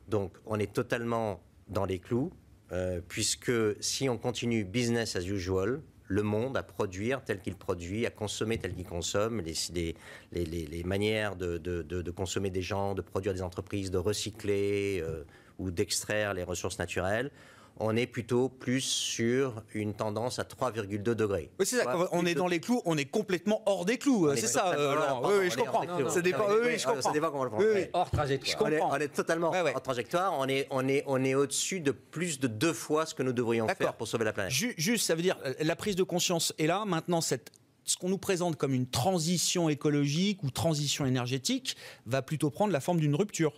Donc 0.07 0.33
on 0.45 0.59
est 0.59 0.71
totalement 0.71 1.41
dans 1.67 1.85
les 1.85 1.99
clous. 1.99 2.31
Euh, 2.71 3.01
puisque 3.05 3.51
si 3.81 4.07
on 4.07 4.17
continue 4.17 4.63
business 4.63 5.17
as 5.17 5.25
usual, 5.25 5.81
le 6.07 6.23
monde 6.23 6.55
à 6.55 6.63
produire 6.63 7.23
tel 7.23 7.41
qu'il 7.41 7.55
produit, 7.55 8.05
à 8.05 8.09
consommer 8.09 8.57
tel 8.57 8.73
qu'il 8.73 8.85
consomme, 8.85 9.41
les, 9.41 9.95
les, 10.31 10.83
manières 10.83 11.35
de, 11.35 12.11
consommer 12.11 12.49
des 12.49 12.61
gens, 12.61 12.93
de 12.93 13.01
produire 13.01 13.33
des 13.33 13.41
entreprises, 13.41 13.91
de 13.91 13.97
recycler 13.97 15.01
euh, 15.01 15.23
ou 15.57 15.71
d'extraire 15.71 16.33
les 16.33 16.43
ressources 16.43 16.79
naturelles, 16.79 17.31
on 17.77 17.95
est 17.95 18.05
plutôt 18.05 18.49
plus 18.49 18.81
sur 18.81 19.63
une 19.73 19.93
tendance 19.93 20.39
à 20.39 20.43
3,2 20.43 20.97
degrés. 21.01 21.49
Oui, 21.59 21.65
c'est 21.65 21.77
ça. 21.77 22.09
On 22.11 22.25
est 22.25 22.35
dans 22.35 22.47
les 22.47 22.59
clous, 22.59 22.81
on 22.85 22.97
est 22.97 23.05
complètement 23.05 23.61
hors 23.65 23.85
des 23.85 23.97
clous. 23.97 24.29
C'est 24.35 24.47
ça. 24.47 24.73
Euh, 24.73 24.95
oui, 25.23 25.33
oui, 25.39 25.49
je 25.49 25.57
comprends. 25.57 26.09
Ça 26.09 26.21
dépend. 26.21 26.45
Oui, 26.49 26.77
je 26.77 26.85
comprends. 26.85 27.01
Ça 27.01 27.11
dépend 27.11 27.31
comment 27.31 27.49
on 27.51 27.59
le 27.59 27.89
Hors 27.93 28.11
trajectoire. 28.11 28.69
On 28.91 28.95
est, 28.97 29.07
totalement 29.07 29.51
hors 29.51 29.81
trajectoire. 29.81 30.33
On 30.37 30.47
est, 30.47 30.67
on 30.69 30.87
est, 30.87 31.03
on 31.07 31.23
est 31.23 31.35
au-dessus 31.35 31.79
de 31.79 31.91
plus 31.91 32.39
de 32.39 32.47
deux 32.47 32.73
fois 32.73 33.05
ce 33.05 33.15
que 33.15 33.23
nous 33.23 33.33
devrions 33.33 33.67
faire 33.67 33.93
pour 33.93 34.07
sauver 34.07 34.25
la 34.25 34.33
planète. 34.33 34.51
Juste, 34.51 35.05
ça 35.05 35.15
veut 35.15 35.21
dire 35.21 35.37
euh, 35.45 35.53
la 35.59 35.75
prise 35.75 35.95
de 35.95 36.03
conscience 36.03 36.53
est 36.57 36.67
là. 36.67 36.85
Maintenant, 36.85 37.21
cette 37.21 37.51
ce 37.83 37.97
qu'on 37.97 38.09
nous 38.09 38.17
présente 38.17 38.57
comme 38.57 38.73
une 38.73 38.87
transition 38.87 39.67
écologique 39.67 40.43
ou 40.43 40.51
transition 40.51 41.05
énergétique 41.05 41.75
va 42.05 42.21
plutôt 42.21 42.49
prendre 42.49 42.71
la 42.71 42.79
forme 42.79 42.99
d'une 42.99 43.15
rupture. 43.15 43.53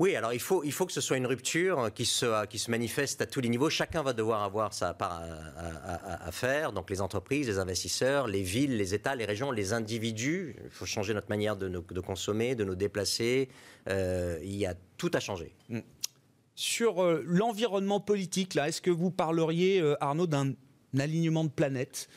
Oui, 0.00 0.16
alors 0.16 0.32
il 0.32 0.40
faut, 0.40 0.64
il 0.64 0.72
faut 0.72 0.86
que 0.86 0.92
ce 0.92 1.00
soit 1.00 1.16
une 1.16 1.26
rupture 1.26 1.92
qui 1.94 2.04
se, 2.04 2.46
qui 2.46 2.58
se 2.58 2.70
manifeste 2.70 3.22
à 3.22 3.26
tous 3.26 3.40
les 3.40 3.48
niveaux. 3.48 3.70
Chacun 3.70 4.02
va 4.02 4.12
devoir 4.12 4.42
avoir 4.42 4.74
sa 4.74 4.92
part 4.92 5.22
à, 5.22 6.32
faire. 6.32 6.72
Donc 6.72 6.90
les 6.90 7.00
entreprises, 7.00 7.46
les 7.46 7.58
investisseurs, 7.60 8.26
les 8.26 8.42
villes, 8.42 8.76
les 8.76 8.92
États, 8.94 9.14
les 9.14 9.24
régions, 9.24 9.52
les 9.52 9.72
individus. 9.72 10.56
Il 10.64 10.70
faut 10.70 10.84
changer 10.84 11.14
notre 11.14 11.28
manière 11.28 11.56
de, 11.56 12.00
consommer, 12.00 12.56
de 12.56 12.64
nous 12.64 12.74
déplacer. 12.74 13.48
Euh, 13.88 14.38
il 14.42 14.56
y 14.56 14.66
a 14.66 14.74
tout 14.96 15.10
à 15.14 15.20
changer. 15.20 15.54
Mm. 15.68 15.80
Sur 16.56 17.02
euh, 17.02 17.22
l'environnement 17.26 18.00
politique, 18.00 18.54
là, 18.54 18.68
est-ce 18.68 18.80
que 18.80 18.90
vous 18.90 19.10
parleriez, 19.10 19.80
euh, 19.80 19.96
Arnaud, 20.00 20.26
d'un 20.26 20.54
alignement 20.98 21.44
de 21.44 21.50
planètes? 21.50 22.08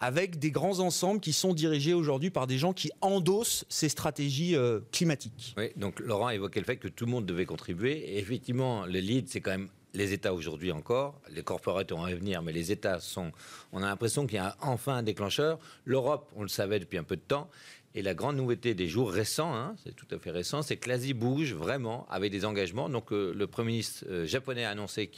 Avec 0.00 0.38
des 0.38 0.50
grands 0.50 0.80
ensembles 0.80 1.20
qui 1.20 1.32
sont 1.32 1.54
dirigés 1.54 1.94
aujourd'hui 1.94 2.30
par 2.30 2.46
des 2.46 2.58
gens 2.58 2.72
qui 2.72 2.90
endossent 3.02 3.64
ces 3.68 3.88
stratégies 3.88 4.56
euh, 4.56 4.80
climatiques. 4.92 5.54
Oui, 5.58 5.70
donc 5.76 6.00
Laurent 6.00 6.28
a 6.28 6.34
évoqué 6.34 6.58
le 6.58 6.66
fait 6.66 6.76
que 6.76 6.88
tout 6.88 7.04
le 7.04 7.10
monde 7.10 7.26
devait 7.26 7.46
contribuer. 7.46 7.98
Et 8.14 8.18
effectivement, 8.18 8.86
le 8.86 8.98
lead, 8.98 9.28
c'est 9.28 9.40
quand 9.40 9.50
même 9.50 9.68
les 9.94 10.12
États 10.12 10.32
aujourd'hui 10.32 10.72
encore, 10.72 11.20
les 11.30 11.42
corporates 11.42 11.90
ont 11.92 12.04
à 12.04 12.14
venir, 12.14 12.42
mais 12.42 12.52
les 12.52 12.72
États 12.72 13.00
sont. 13.00 13.32
On 13.72 13.82
a 13.82 13.86
l'impression 13.86 14.26
qu'il 14.26 14.36
y 14.36 14.38
a 14.38 14.56
enfin 14.60 14.96
un 14.96 15.02
déclencheur. 15.02 15.58
L'Europe, 15.84 16.30
on 16.36 16.42
le 16.42 16.48
savait 16.48 16.78
depuis 16.78 16.98
un 16.98 17.02
peu 17.02 17.16
de 17.16 17.22
temps, 17.22 17.50
et 17.94 18.02
la 18.02 18.14
grande 18.14 18.36
nouveauté 18.36 18.74
des 18.74 18.86
jours 18.86 19.10
récents, 19.10 19.52
hein, 19.52 19.74
c'est 19.82 19.94
tout 19.96 20.06
à 20.12 20.18
fait 20.18 20.30
récent, 20.30 20.62
c'est 20.62 20.76
que 20.76 20.88
l'Asie 20.88 21.12
bouge 21.12 21.54
vraiment 21.54 22.06
avec 22.08 22.30
des 22.30 22.44
engagements. 22.44 22.88
Donc 22.88 23.12
euh, 23.12 23.32
le 23.34 23.46
Premier 23.48 23.72
ministre 23.72 24.04
euh, 24.08 24.26
japonais 24.26 24.64
a 24.64 24.70
annoncé 24.70 25.10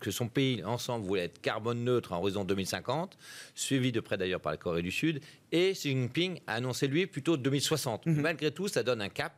que 0.00 0.10
son 0.10 0.26
pays 0.28 0.64
ensemble 0.64 1.06
voulait 1.06 1.24
être 1.24 1.40
carbone 1.40 1.84
neutre 1.84 2.12
en 2.12 2.18
horizon 2.18 2.44
2050, 2.44 3.16
suivi 3.54 3.92
de 3.92 4.00
près 4.00 4.16
d'ailleurs 4.16 4.40
par 4.40 4.50
la 4.50 4.58
Corée 4.58 4.82
du 4.82 4.90
Sud. 4.90 5.20
Et 5.52 5.72
Xi 5.72 5.90
Jinping 5.90 6.40
a 6.48 6.54
annoncé 6.54 6.88
lui 6.88 7.06
plutôt 7.06 7.36
2060. 7.36 8.06
Mhm. 8.06 8.20
Malgré 8.20 8.50
tout, 8.50 8.66
ça 8.66 8.82
donne 8.82 9.02
un 9.02 9.08
cap. 9.08 9.32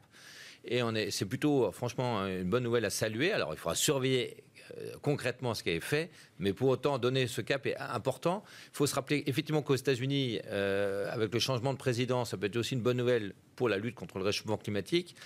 Et 0.71 1.11
c'est 1.11 1.25
plutôt, 1.25 1.71
franchement, 1.73 2.27
une 2.27 2.49
bonne 2.49 2.65
nouvelle 2.65 2.85
à 2.85 2.91
saluer. 2.91 3.33
Alors, 3.33 3.53
il 3.55 3.59
faudra 3.59 3.75
surveiller 3.75 4.45
euh, 4.77 4.93
concrètement 5.03 5.55
ce 5.55 5.63
qui 5.63 5.71
est 5.71 5.81
fait, 5.81 6.11
mais 6.39 6.53
pour 6.53 6.69
autant 6.69 6.99
donner 6.99 7.27
ce 7.27 7.41
cap 7.41 7.67
est 7.67 7.77
important. 7.79 8.45
Il 8.73 8.77
faut 8.77 8.87
se 8.87 8.95
rappeler 8.95 9.23
effectivement 9.27 9.63
qu'aux 9.63 9.75
États-Unis, 9.75 10.41
euh, 10.47 11.11
avec 11.11 11.33
le 11.33 11.41
changement 11.41 11.73
de 11.73 11.79
président, 11.79 12.25
ça 12.25 12.37
peut 12.37 12.47
être 12.47 12.57
aussi 12.57 12.75
une 12.75 12.83
bonne 12.83 12.97
nouvelle 12.97 13.35
pour 13.57 13.69
la 13.69 13.79
lutte 13.79 13.95
contre 13.95 14.19
le 14.19 14.25
réchauffement 14.25 14.59
climatique. 14.59 15.17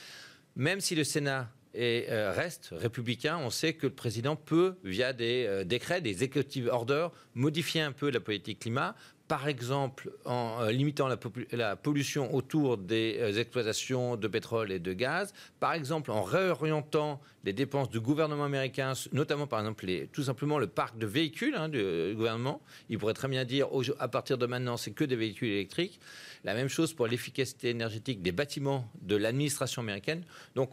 Même 0.55 0.81
si 0.81 0.95
le 0.95 1.05
Sénat 1.05 1.51
euh, 1.77 2.33
reste 2.37 2.71
républicain, 2.73 3.39
on 3.39 3.51
sait 3.51 3.73
que 3.73 3.87
le 3.87 3.95
président 3.95 4.37
peut, 4.37 4.77
via 4.85 5.13
des 5.13 5.65
décrets, 5.65 6.01
des 6.01 6.23
executive 6.23 6.69
orders, 6.71 7.11
modifier 7.35 7.81
un 7.81 7.93
peu 7.93 8.11
la 8.11 8.21
politique 8.21 8.61
climat 8.61 8.95
par 9.33 9.49
exemple 9.49 10.13
en 10.27 10.59
euh, 10.61 10.73
limitant 10.73 11.09
la, 11.09 11.75
pollution 11.77 12.35
autour 12.35 12.77
des 12.77 13.17
euh, 13.19 13.41
exploitations 13.41 14.19
de 14.19 14.29
pétrole 14.29 14.71
et 14.71 14.79
de 14.79 14.93
gaz, 14.93 15.33
par 15.59 15.73
exemple 15.73 16.11
en 16.11 16.23
réorientant 16.23 17.19
les 17.43 17.55
dépenses 17.55 17.89
du 17.89 17.99
gouvernement 17.99 18.45
américain, 18.45 18.93
notamment 19.13 19.47
par 19.47 19.61
exemple 19.61 19.87
tout 20.13 20.23
simplement 20.23 20.59
le 20.59 20.67
parc 20.67 20.99
de 20.99 21.07
véhicules 21.07 21.55
hein, 21.55 21.71
du, 21.71 22.13
gouvernement. 22.15 22.61
Il 22.91 22.99
pourrait 22.99 23.15
très 23.15 23.27
bien 23.27 23.47
dire 23.47 23.69
à 23.99 24.09
partir 24.09 24.37
de 24.37 24.45
maintenant 24.45 24.77
c'est 24.77 24.91
que 24.91 25.05
des 25.05 25.17
véhicules 25.17 25.49
électriques. 25.49 25.99
La 26.45 26.53
même 26.53 26.69
chose 26.69 26.93
pour 26.93 27.07
l'efficacité 27.07 27.71
énergétique 27.71 28.21
des 28.21 28.33
bâtiments 28.33 28.87
de 29.01 29.17
l'administration 29.17 29.81
américaine. 29.81 30.25
Donc 30.57 30.73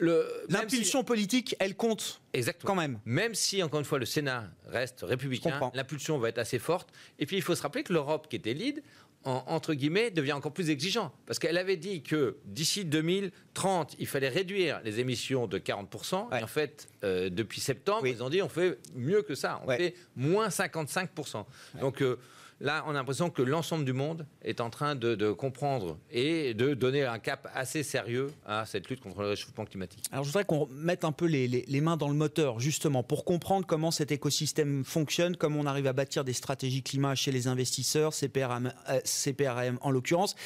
L'impulsion 0.00 1.04
politique, 1.04 1.56
elle 1.58 1.74
compte. 1.74 2.20
Exactement. 2.32 2.74
Quand 2.74 2.80
même. 2.80 2.98
Même 3.04 3.34
si, 3.34 3.62
encore 3.62 3.80
une 3.80 3.86
fois, 3.86 3.98
le 3.98 4.06
Sénat 4.06 4.44
reste 4.66 5.00
républicain, 5.02 5.70
l'impulsion 5.74 6.18
va 6.18 6.28
être 6.28 6.38
assez 6.38 6.58
forte. 6.58 6.90
Et 7.18 7.26
puis, 7.26 7.36
il 7.36 7.42
faut 7.42 7.54
se 7.54 7.62
rappeler 7.62 7.82
que 7.82 7.92
l'Europe, 7.92 8.28
qui 8.28 8.36
était 8.36 8.54
lead, 8.54 8.82
entre 9.24 9.74
guillemets, 9.74 10.10
devient 10.10 10.32
encore 10.32 10.52
plus 10.52 10.70
exigeant. 10.70 11.12
Parce 11.26 11.38
qu'elle 11.38 11.58
avait 11.58 11.76
dit 11.76 12.02
que 12.02 12.38
d'ici 12.44 12.84
2030, 12.84 13.96
il 13.98 14.06
fallait 14.06 14.28
réduire 14.28 14.80
les 14.84 15.00
émissions 15.00 15.46
de 15.46 15.58
40%. 15.58 16.38
Et 16.38 16.42
en 16.42 16.46
fait, 16.46 16.88
euh, 17.04 17.28
depuis 17.28 17.60
septembre, 17.60 18.06
ils 18.06 18.22
ont 18.22 18.30
dit 18.30 18.40
on 18.40 18.48
fait 18.48 18.78
mieux 18.94 19.22
que 19.22 19.34
ça. 19.34 19.60
On 19.66 19.70
fait 19.70 19.94
moins 20.16 20.48
55%. 20.48 21.44
Donc, 21.80 22.02
euh, 22.02 22.18
Là, 22.62 22.84
on 22.86 22.90
a 22.90 22.94
l'impression 22.94 23.30
que 23.30 23.40
l'ensemble 23.40 23.86
du 23.86 23.94
monde 23.94 24.26
est 24.42 24.60
en 24.60 24.68
train 24.68 24.94
de, 24.94 25.32
comprendre 25.32 25.98
et 26.10 26.52
de 26.52 26.74
donner 26.74 27.04
un 27.04 27.18
cap 27.18 27.48
assez 27.54 27.82
sérieux 27.82 28.30
à 28.44 28.66
cette 28.66 28.90
lutte 28.90 29.00
contre 29.00 29.22
le 29.22 29.28
réchauffement 29.28 29.64
climatique. 29.64 30.04
Alors, 30.12 30.24
je 30.24 30.28
voudrais 30.28 30.44
qu'on 30.44 30.68
mette 30.70 31.04
un 31.04 31.12
peu 31.12 31.24
les, 31.24 31.80
mains 31.80 31.96
dans 31.96 32.08
le 32.08 32.14
moteur, 32.14 32.60
justement, 32.60 33.02
pour 33.02 33.24
comprendre 33.24 33.66
comment 33.66 33.90
cet 33.90 34.12
écosystème 34.12 34.84
fonctionne, 34.84 35.36
comment 35.36 35.60
on 35.60 35.66
arrive 35.66 35.86
à 35.86 35.94
bâtir 35.94 36.22
des 36.22 36.34
stratégies 36.34 36.82
climat 36.82 37.14
chez 37.14 37.32
les 37.32 37.48
investisseurs, 37.48 38.12
CPRM, 38.12 38.74
CPRM 39.04 39.78
en 39.80 39.90
l'occurrence, 39.90 40.36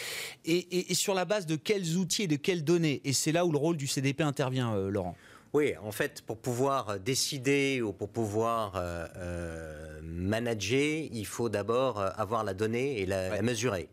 et, 0.45 0.95
sur 0.95 1.15
la 1.15 1.25
base 1.25 1.47
de 1.47 1.57
quels 1.57 1.97
outils 1.97 2.23
et 2.23 2.29
de 2.29 2.37
quelles 2.37 2.63
données. 2.63 3.01
Et 3.05 3.13
c'est 3.13 3.33
là 3.33 3.45
où 3.45 3.51
le 3.51 3.59
rôle 3.59 3.77
du 3.77 3.89
CDP 3.89 4.23
intervient, 4.23 4.73
euh, 4.75 4.89
Laurent. 4.89 5.17
Oui, 5.55 5.75
en 5.81 5.93
fait, 5.93 6.23
pour 6.23 6.39
pouvoir 6.39 6.99
décider 6.99 7.81
ou 7.81 7.93
pour 7.93 8.09
pouvoir 8.09 8.75
euh, 8.75 9.07
euh, 9.17 10.01
manager, 10.03 11.07
il 11.13 11.27
faut 11.27 11.49
d'abord 11.49 12.01
euh, 12.01 12.11
avoir 12.17 12.43
la 12.43 12.55
donnée 12.55 13.01
et 13.01 13.07
la, 13.07 13.41
mesurer. 13.41 13.89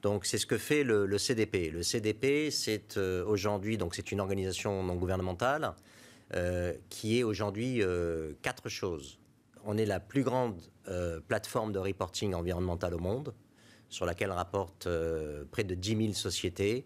Donc 0.00 0.24
c'est 0.24 0.38
ce 0.38 0.46
que 0.46 0.56
fait 0.56 0.84
le, 0.84 1.18
CDP. 1.18 1.70
Le 1.70 1.82
CDP, 1.82 2.50
c'est 2.50 2.96
aujourd'hui 2.96 3.76
donc 3.76 3.94
c'est 3.94 4.10
une 4.10 4.20
organisation 4.20 4.82
non 4.82 4.96
gouvernementale 4.96 5.74
qui 6.88 7.20
est 7.20 7.22
aujourd'hui 7.22 7.82
quatre 8.40 8.68
choses. 8.68 9.20
On 9.64 9.76
est 9.76 9.84
la 9.84 10.00
plus 10.00 10.24
grande 10.24 10.60
plateforme 11.28 11.70
de 11.70 11.78
reporting 11.78 12.34
environnemental 12.34 12.94
au 12.94 12.98
monde, 12.98 13.32
sur 13.90 14.06
laquelle 14.06 14.32
rapportent 14.32 14.88
près 15.52 15.62
de 15.62 15.76
10 15.76 15.96
000 15.96 16.12
sociétés, 16.14 16.84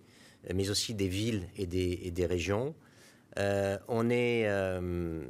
mais 0.53 0.69
aussi 0.69 0.93
des 0.93 1.09
villes 1.09 1.49
et 1.57 1.67
des, 1.67 2.01
et 2.03 2.11
des 2.11 2.27
régions. 2.27 2.75
Euh, 3.39 3.79
on 3.89 4.09
est 4.11 4.45
euh, 4.47 5.23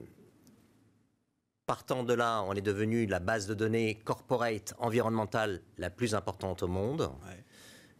partant 1.66 2.04
de 2.04 2.14
là, 2.14 2.42
on 2.46 2.54
est 2.54 2.60
devenu 2.60 3.06
la 3.06 3.18
base 3.18 3.46
de 3.46 3.54
données 3.54 3.96
corporate 4.04 4.75
environnementale 4.78 5.60
la 5.78 5.90
plus 5.90 6.14
importante 6.14 6.62
au 6.62 6.68
monde. 6.68 7.10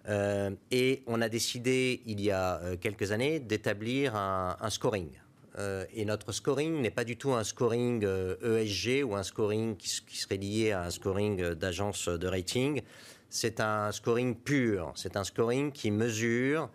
Euh, 0.09 0.53
et 0.71 1.03
on 1.07 1.21
a 1.21 1.29
décidé, 1.29 2.03
il 2.07 2.21
y 2.21 2.31
a 2.31 2.61
quelques 2.81 3.11
années, 3.11 3.41
d'établir 3.41 4.15
un, 4.15 4.71
scoring. 4.71 5.11
et 5.59 6.05
notre 6.05 6.31
scoring 6.31 6.81
n'est 6.81 6.93
pas 6.93 7.05
du 7.05 7.17
tout 7.17 7.33
un 7.33 7.43
scoring 7.43 8.05
ESG 8.05 9.01
e 9.01 9.03
ou 9.03 9.17
un 9.17 9.25
scoring 9.25 9.77
qui, 9.77 9.91
qui, 10.07 10.19
serait 10.19 10.37
lié 10.37 10.71
à 10.71 10.85
un 10.85 10.91
scoring 10.91 11.55
d'agence 11.55 12.09
de 12.09 12.29
rating. 12.29 12.83
C'est 13.29 13.59
un 13.59 13.91
scoring 13.91 14.37
pur. 14.37 14.93
C'est 14.95 15.17
un 15.17 15.25
scoring 15.25 15.73
qui 15.73 15.91
mesure 15.91 16.71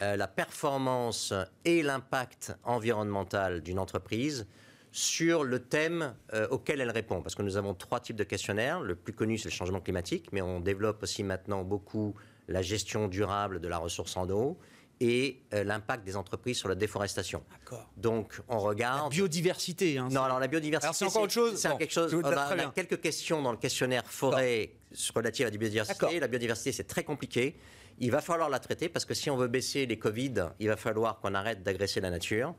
euh, 0.00 0.16
la 0.16 0.26
performance 0.26 1.34
et 1.64 1.82
l'impact 1.82 2.54
environnemental 2.64 3.60
d'une 3.60 3.78
entreprise 3.78 4.46
sur 4.90 5.44
le 5.44 5.58
thème 5.58 6.14
euh, 6.32 6.46
auquel 6.48 6.80
elle 6.80 6.90
répond. 6.90 7.22
Parce 7.22 7.34
que 7.34 7.42
nous 7.42 7.56
avons 7.56 7.74
trois 7.74 8.00
types 8.00 8.16
de 8.16 8.24
questionnaires. 8.24 8.80
Le 8.80 8.94
plus 8.94 9.12
connu, 9.12 9.38
c'est 9.38 9.48
le 9.48 9.54
changement 9.54 9.80
climatique, 9.80 10.28
mais 10.32 10.42
on 10.42 10.60
développe 10.60 11.02
aussi 11.02 11.24
maintenant 11.24 11.62
beaucoup 11.62 12.14
la 12.48 12.62
gestion 12.62 13.08
durable 13.08 13.60
de 13.60 13.68
la 13.68 13.78
ressource 13.78 14.16
en 14.16 14.28
eau 14.30 14.58
et 15.00 15.42
euh, 15.52 15.64
l'impact 15.64 16.04
des 16.04 16.16
entreprises 16.16 16.58
sur 16.58 16.68
la 16.68 16.74
déforestation. 16.74 17.42
D'accord. 17.50 17.90
Donc, 17.96 18.40
on 18.48 18.58
regarde. 18.58 19.02
La 19.02 19.08
biodiversité. 19.08 19.98
Hein, 19.98 20.08
non, 20.10 20.22
alors 20.22 20.38
la 20.38 20.46
biodiversité. 20.46 20.94
c'est 20.94 21.04
encore 21.04 21.22
autre 21.22 21.32
chose. 21.32 21.56
C'est 21.56 21.76
quelque 21.76 21.92
chose. 21.92 22.14
On 22.14 22.24
a, 22.24 22.72
quelques 22.74 23.00
questions 23.00 23.42
dans 23.42 23.50
le 23.50 23.58
questionnaire 23.58 24.04
forêt 24.06 24.70
relatives 25.14 25.46
à 25.46 25.50
la 25.50 25.56
biodiversité. 25.56 26.20
La 26.20 26.28
biodiversité, 26.28 26.72
c'est 26.72 26.84
très 26.84 27.02
compliqué 27.02 27.56
il 27.98 28.10
va 28.10 28.20
falloir 28.20 28.48
la 28.48 28.58
traiter 28.58 28.88
parce 28.88 29.04
que 29.04 29.14
si 29.14 29.30
on 29.30 29.36
veut 29.36 29.48
baisser 29.48 29.86
les 29.86 29.98
Covid, 29.98 30.34
il 30.60 30.68
va 30.68 30.76
falloir 30.76 31.20
qu'on 31.20 31.34
arrête 31.34 31.62
d'agresser 31.62 32.00
la 32.00 32.10
nature. 32.10 32.54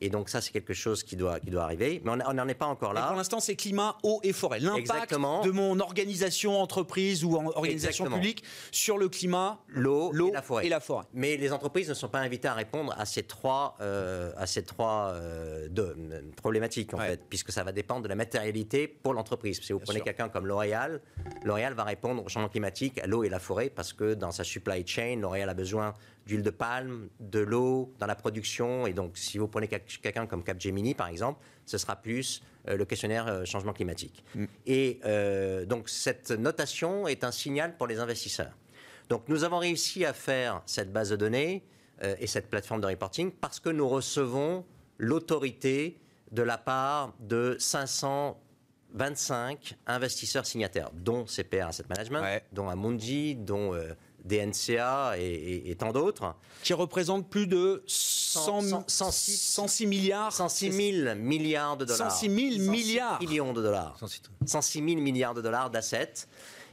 Et 0.00 0.10
donc 0.10 0.28
ça, 0.28 0.40
c'est 0.40 0.52
quelque 0.52 0.74
chose 0.74 1.02
qui 1.02 1.16
doit, 1.16 1.40
qui 1.40 1.50
doit 1.50 1.64
arriver. 1.64 2.00
Mais 2.04 2.12
on 2.26 2.32
n'en 2.34 2.48
est 2.48 2.54
pas 2.54 2.66
encore 2.66 2.92
là. 2.92 3.06
pour 3.08 3.16
l'instant, 3.16 3.40
c'est 3.40 3.56
climat, 3.56 3.96
eau 4.02 4.20
et 4.22 4.32
forêt. 4.32 4.60
L'impact 4.60 5.12
de 5.12 5.50
mon 5.50 5.80
organisation, 5.80 6.60
entreprise 6.60 7.24
ou 7.24 7.34
organisation 7.34 8.06
publique 8.06 8.42
sur 8.70 8.98
le 8.98 9.08
climat, 9.08 9.60
l'eau 9.68 10.12
et, 10.12 10.32
la 10.32 10.42
forêt. 10.42 10.66
et 10.66 10.68
la 10.68 10.80
forêt. 10.80 11.04
Mais 11.12 11.36
les 11.36 11.52
entreprises 11.52 11.88
ne 11.88 11.94
sont 11.94 12.08
pas 12.08 12.20
invitées 12.20 12.48
à 12.48 12.54
répondre 12.54 12.94
à 12.96 13.04
ces 13.04 13.22
trois, 13.22 13.76
euh, 13.80 14.32
à 14.36 14.46
ces 14.46 14.62
trois 14.62 15.10
euh, 15.12 15.68
de, 15.68 15.96
problématiques, 16.36 16.94
en 16.94 16.98
fait, 16.98 17.20
puisque 17.28 17.52
ça 17.52 17.64
va 17.64 17.72
dépendre 17.72 18.02
de 18.02 18.08
la 18.08 18.14
matérialité 18.14 18.88
pour 18.88 19.14
l'entreprise. 19.14 19.60
Si 19.62 19.72
vous 19.72 19.80
prenez 19.80 20.00
quelqu'un 20.00 20.28
comme 20.28 20.46
L'Oréal, 20.46 21.00
L'Oréal 21.44 21.74
va 21.74 21.84
répondre 21.84 22.24
au 22.24 22.28
changement 22.28 22.48
climatique, 22.48 22.98
à 22.98 23.06
l'eau 23.06 23.24
et 23.24 23.28
la 23.28 23.38
forêt, 23.38 23.70
parce 23.70 23.92
que 23.92 24.14
dans 24.14 24.30
sa 24.30 24.44
supply 24.44 24.86
chain, 24.86 25.16
L'Oréal 25.20 25.48
a 25.48 25.54
besoin 25.54 25.94
d'huile 26.28 26.42
de 26.42 26.50
palme, 26.50 27.08
de 27.18 27.40
l'eau 27.40 27.92
dans 27.98 28.06
la 28.06 28.14
production. 28.14 28.86
Et 28.86 28.92
donc, 28.92 29.16
si 29.16 29.38
vous 29.38 29.48
prenez 29.48 29.66
quelqu'un 29.66 30.26
comme 30.26 30.44
Capgemini, 30.44 30.94
par 30.94 31.08
exemple, 31.08 31.42
ce 31.64 31.78
sera 31.78 31.96
plus 31.96 32.42
euh, 32.68 32.76
le 32.76 32.84
questionnaire 32.84 33.26
euh, 33.26 33.46
changement 33.46 33.72
climatique. 33.72 34.22
Mm. 34.34 34.44
Et 34.66 35.00
euh, 35.06 35.64
donc, 35.64 35.88
cette 35.88 36.30
notation 36.30 37.08
est 37.08 37.24
un 37.24 37.32
signal 37.32 37.78
pour 37.78 37.86
les 37.86 37.98
investisseurs. 37.98 38.52
Donc, 39.08 39.22
nous 39.28 39.42
avons 39.42 39.56
réussi 39.58 40.04
à 40.04 40.12
faire 40.12 40.60
cette 40.66 40.92
base 40.92 41.08
de 41.10 41.16
données 41.16 41.64
et 42.20 42.28
cette 42.28 42.48
plateforme 42.48 42.80
de 42.80 42.86
reporting 42.86 43.32
parce 43.32 43.58
que 43.58 43.70
nous 43.70 43.88
recevons 43.88 44.64
l'autorité 44.98 45.98
de 46.30 46.42
la 46.42 46.56
part 46.56 47.12
de 47.18 47.56
525 47.58 49.74
investisseurs 49.84 50.46
signataires, 50.46 50.92
dont 50.92 51.26
CPR 51.26 51.66
Asset 51.68 51.86
Management, 51.88 52.40
dont 52.52 52.68
Amundi, 52.68 53.34
dont 53.34 53.74
des 54.24 54.44
NCA 54.44 55.14
et, 55.18 55.74
tant 55.78 55.92
d'autres. 55.92 56.34
Qui 56.62 56.72
représentent 56.72 57.28
plus 57.28 57.46
de 57.46 57.82
100, 57.86 58.86
106, 58.86 59.40
106, 59.52 59.86
milliards 59.86 60.32
106 60.32 60.72
000 60.72 61.14
milliards 61.16 61.76
de 61.76 61.84
dollars. 61.84 62.10
106 62.10 62.58
000 62.58 62.70
milliards 62.70 63.20
millions 63.20 63.52
de 63.52 63.62
dollars. 63.62 63.98
106 64.46 64.78
000 64.78 65.00
milliards 65.00 65.34
de 65.34 65.42
dollars 65.42 65.70
d'assets. 65.70 66.26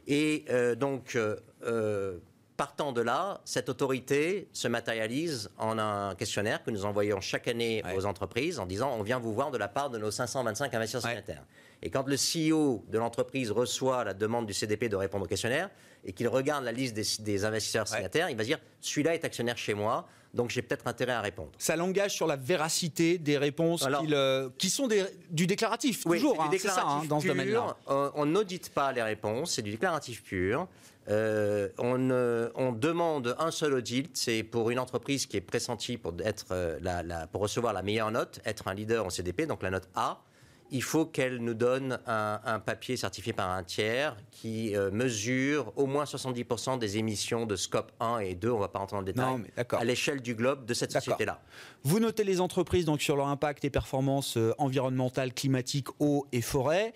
Et 0.07 0.45
euh, 0.49 0.75
donc, 0.75 1.15
euh, 1.15 1.37
euh, 1.63 2.17
partant 2.57 2.91
de 2.91 3.01
là, 3.01 3.41
cette 3.45 3.69
autorité 3.69 4.47
se 4.53 4.67
matérialise 4.67 5.49
en 5.57 5.77
un 5.79 6.15
questionnaire 6.15 6.63
que 6.63 6.71
nous 6.71 6.85
envoyons 6.85 7.21
chaque 7.21 7.47
année 7.47 7.83
aux 7.95 8.05
entreprises 8.05 8.59
en 8.59 8.65
disant 8.65 8.95
on 8.97 9.03
vient 9.03 9.19
vous 9.19 9.33
voir 9.33 9.51
de 9.51 9.57
la 9.57 9.67
part 9.67 9.89
de 9.89 9.97
nos 9.97 10.11
525 10.11 10.73
investisseurs 10.73 11.01
signataires. 11.01 11.43
Et 11.85 11.91
quand 11.91 12.07
le 12.07 12.15
CEO 12.15 12.83
de 12.89 12.97
l'entreprise 12.97 13.51
reçoit 13.51 14.03
la 14.03 14.15
demande 14.15 14.47
du 14.47 14.53
CDP 14.53 14.89
de 14.89 14.95
répondre 14.95 15.25
au 15.25 15.27
questionnaire 15.27 15.69
et 16.03 16.13
qu'il 16.13 16.27
regarde 16.27 16.63
la 16.63 16.71
liste 16.71 16.95
des, 17.21 17.45
investisseurs 17.45 17.87
signataires, 17.87 18.27
il 18.31 18.35
va 18.35 18.43
dire 18.43 18.57
celui-là 18.81 19.13
est 19.13 19.23
actionnaire 19.23 19.55
chez 19.55 19.75
moi, 19.75 20.07
donc 20.33 20.49
j'ai 20.49 20.63
peut-être 20.63 20.87
intérêt 20.87 21.11
à 21.11 21.21
répondre. 21.21 21.51
Ça 21.59 21.75
l'engage 21.75 22.15
sur 22.15 22.25
la 22.25 22.37
véracité 22.37 23.19
des 23.19 23.37
réponses 23.37 23.87
euh, 23.87 24.49
qui 24.57 24.71
sont 24.71 24.89
du 25.29 25.45
déclaratif, 25.45 26.03
toujours, 26.03 26.41
hein, 26.41 26.49
ça, 26.57 26.85
hein, 26.87 27.03
dans 27.07 27.19
ce 27.19 27.27
domaine-là. 27.27 27.77
On 27.87 28.25
n'audite 28.25 28.69
pas 28.69 28.91
les 28.91 29.03
réponses, 29.03 29.53
c'est 29.53 29.61
du 29.61 29.69
déclaratif 29.69 30.23
pur. 30.23 30.67
Euh, 31.07 31.69
on, 31.77 32.09
on, 32.55 32.71
demande 32.71 33.35
un 33.37 33.51
seul 33.51 33.75
audit, 33.75 34.09
c'est 34.17 34.41
pour 34.41 34.71
une 34.71 34.79
entreprise 34.79 35.27
qui 35.27 35.37
est 35.37 35.41
pressentie 35.41 35.97
pour, 35.97 36.15
être, 36.23 36.47
euh, 36.49 36.79
la, 36.81 37.27
pour 37.27 37.41
recevoir 37.41 37.73
la 37.73 37.83
meilleure 37.83 38.09
note, 38.09 38.39
être 38.43 38.67
un 38.67 38.73
leader 38.73 39.05
en 39.05 39.11
CDP, 39.11 39.45
donc 39.45 39.61
la 39.61 39.69
note 39.69 39.87
A 39.93 40.24
il 40.71 40.83
faut 40.83 41.05
qu'elle 41.05 41.37
nous 41.37 41.53
donne 41.53 41.99
un, 42.07 42.59
papier 42.59 42.97
certifié 42.97 43.33
par 43.33 43.49
un 43.49 43.63
tiers 43.63 44.15
qui 44.31 44.75
euh, 44.75 44.89
mesure 44.91 45.71
au 45.75 45.85
moins 45.85 46.05
70% 46.05 46.79
des 46.79 46.97
émissions 46.97 47.45
de 47.45 47.55
scope 47.55 47.91
1 47.99 48.19
et 48.19 48.35
2, 48.35 48.49
on 48.49 48.55
ne 48.55 48.59
va 48.61 48.67
pas 48.67 48.79
rentrer 48.79 48.95
dans 48.95 49.01
le 49.01 49.05
détail, 49.05 49.43
à 49.71 49.83
l'échelle 49.83 50.21
du 50.21 50.35
globe 50.35 50.65
de 50.65 50.73
cette 50.73 50.91
société-là. 50.91 51.39
Vous 51.83 51.99
notez 51.99 52.23
les 52.23 52.41
entreprises 52.41 52.85
donc 52.85 53.01
sur 53.01 53.15
leur 53.15 53.27
impact 53.27 53.63
et 53.65 53.69
performances 53.69 54.37
euh, 54.37 54.53
environnementales, 54.57 55.33
climatiques, 55.33 55.87
eau 55.99 56.27
et 56.31 56.41
forêt. 56.41 56.93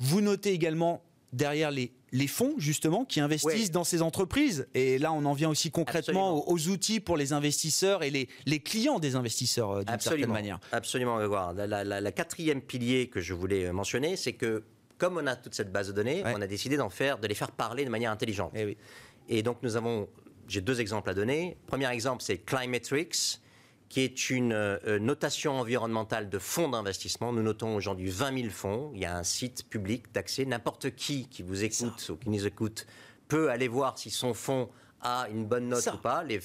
Vous 0.00 0.20
notez 0.20 0.52
également 0.52 1.02
derrière 1.32 1.70
les, 1.70 1.92
les 2.14 2.28
fonds, 2.28 2.54
justement, 2.58 3.04
qui 3.04 3.18
investissent 3.18 3.72
dans 3.72 3.82
ces 3.82 4.00
entreprises. 4.00 4.68
Et 4.72 4.98
là, 4.98 5.12
on 5.12 5.24
en 5.24 5.32
vient 5.32 5.50
aussi 5.50 5.72
concrètement 5.72 6.48
aux, 6.48 6.68
outils 6.68 7.00
pour 7.00 7.16
les 7.16 7.32
investisseurs 7.32 8.04
et 8.04 8.10
les, 8.10 8.28
les 8.46 8.60
clients 8.60 9.00
des 9.00 9.16
investisseurs, 9.16 9.70
euh, 9.72 9.82
d'une 9.82 9.98
certaine 9.98 10.30
manière. 10.30 10.60
Absolument, 10.70 11.26
voir. 11.26 11.52
La, 11.54 11.82
la, 11.84 12.12
quatrième 12.12 12.62
pilier 12.62 13.08
que 13.08 13.20
je 13.20 13.34
voulais 13.34 13.72
mentionner, 13.72 14.14
c'est 14.16 14.32
que 14.32 14.62
comme 14.96 15.18
on 15.18 15.26
a 15.26 15.34
toute 15.34 15.54
cette 15.54 15.72
base 15.72 15.88
de 15.88 15.92
données, 15.92 16.22
on 16.24 16.40
a 16.40 16.46
décidé 16.46 16.76
d'en 16.76 16.88
faire, 16.88 17.18
de 17.18 17.26
les 17.26 17.34
faire 17.34 17.50
parler 17.50 17.84
de 17.84 17.90
manière 17.90 18.12
intelligente. 18.12 18.52
Et, 18.54 18.78
eh 19.28 19.38
et 19.38 19.42
donc, 19.42 19.58
nous 19.62 19.74
avons, 19.74 20.08
j'ai 20.46 20.60
deux 20.60 20.80
exemples 20.80 21.10
à 21.10 21.14
donner. 21.14 21.56
Premier 21.66 21.90
exemple, 21.90 22.22
c'est 22.22 22.38
Climatrix 22.38 23.40
qui 23.94 24.00
est 24.00 24.28
une 24.28 24.52
euh, 24.52 24.98
notation 24.98 25.60
environnementale 25.60 26.28
de 26.28 26.40
fonds 26.40 26.68
d'investissement. 26.68 27.32
Nous 27.32 27.44
notons 27.44 27.76
aujourd'hui 27.76 28.10
20 28.10 28.38
000 28.40 28.50
fonds. 28.50 28.90
Il 28.92 29.00
y 29.00 29.04
a 29.04 29.16
un 29.16 29.22
site 29.22 29.70
public 29.70 30.10
d'accès. 30.12 30.44
N'importe 30.44 30.96
qui 30.96 31.28
qui 31.28 31.44
vous 31.44 31.62
écoute 31.62 32.08
ou 32.08 32.16
qui 32.16 32.28
nous 32.28 32.44
écoute 32.44 32.88
peut 33.28 33.52
aller 33.52 33.68
voir 33.68 33.96
si 33.96 34.10
son 34.10 34.34
fonds 34.34 34.68
a 35.00 35.28
une 35.30 35.46
bonne 35.46 35.68
note 35.68 35.88
ou 35.94 35.98
pas. 35.98 36.24
Les, 36.24 36.40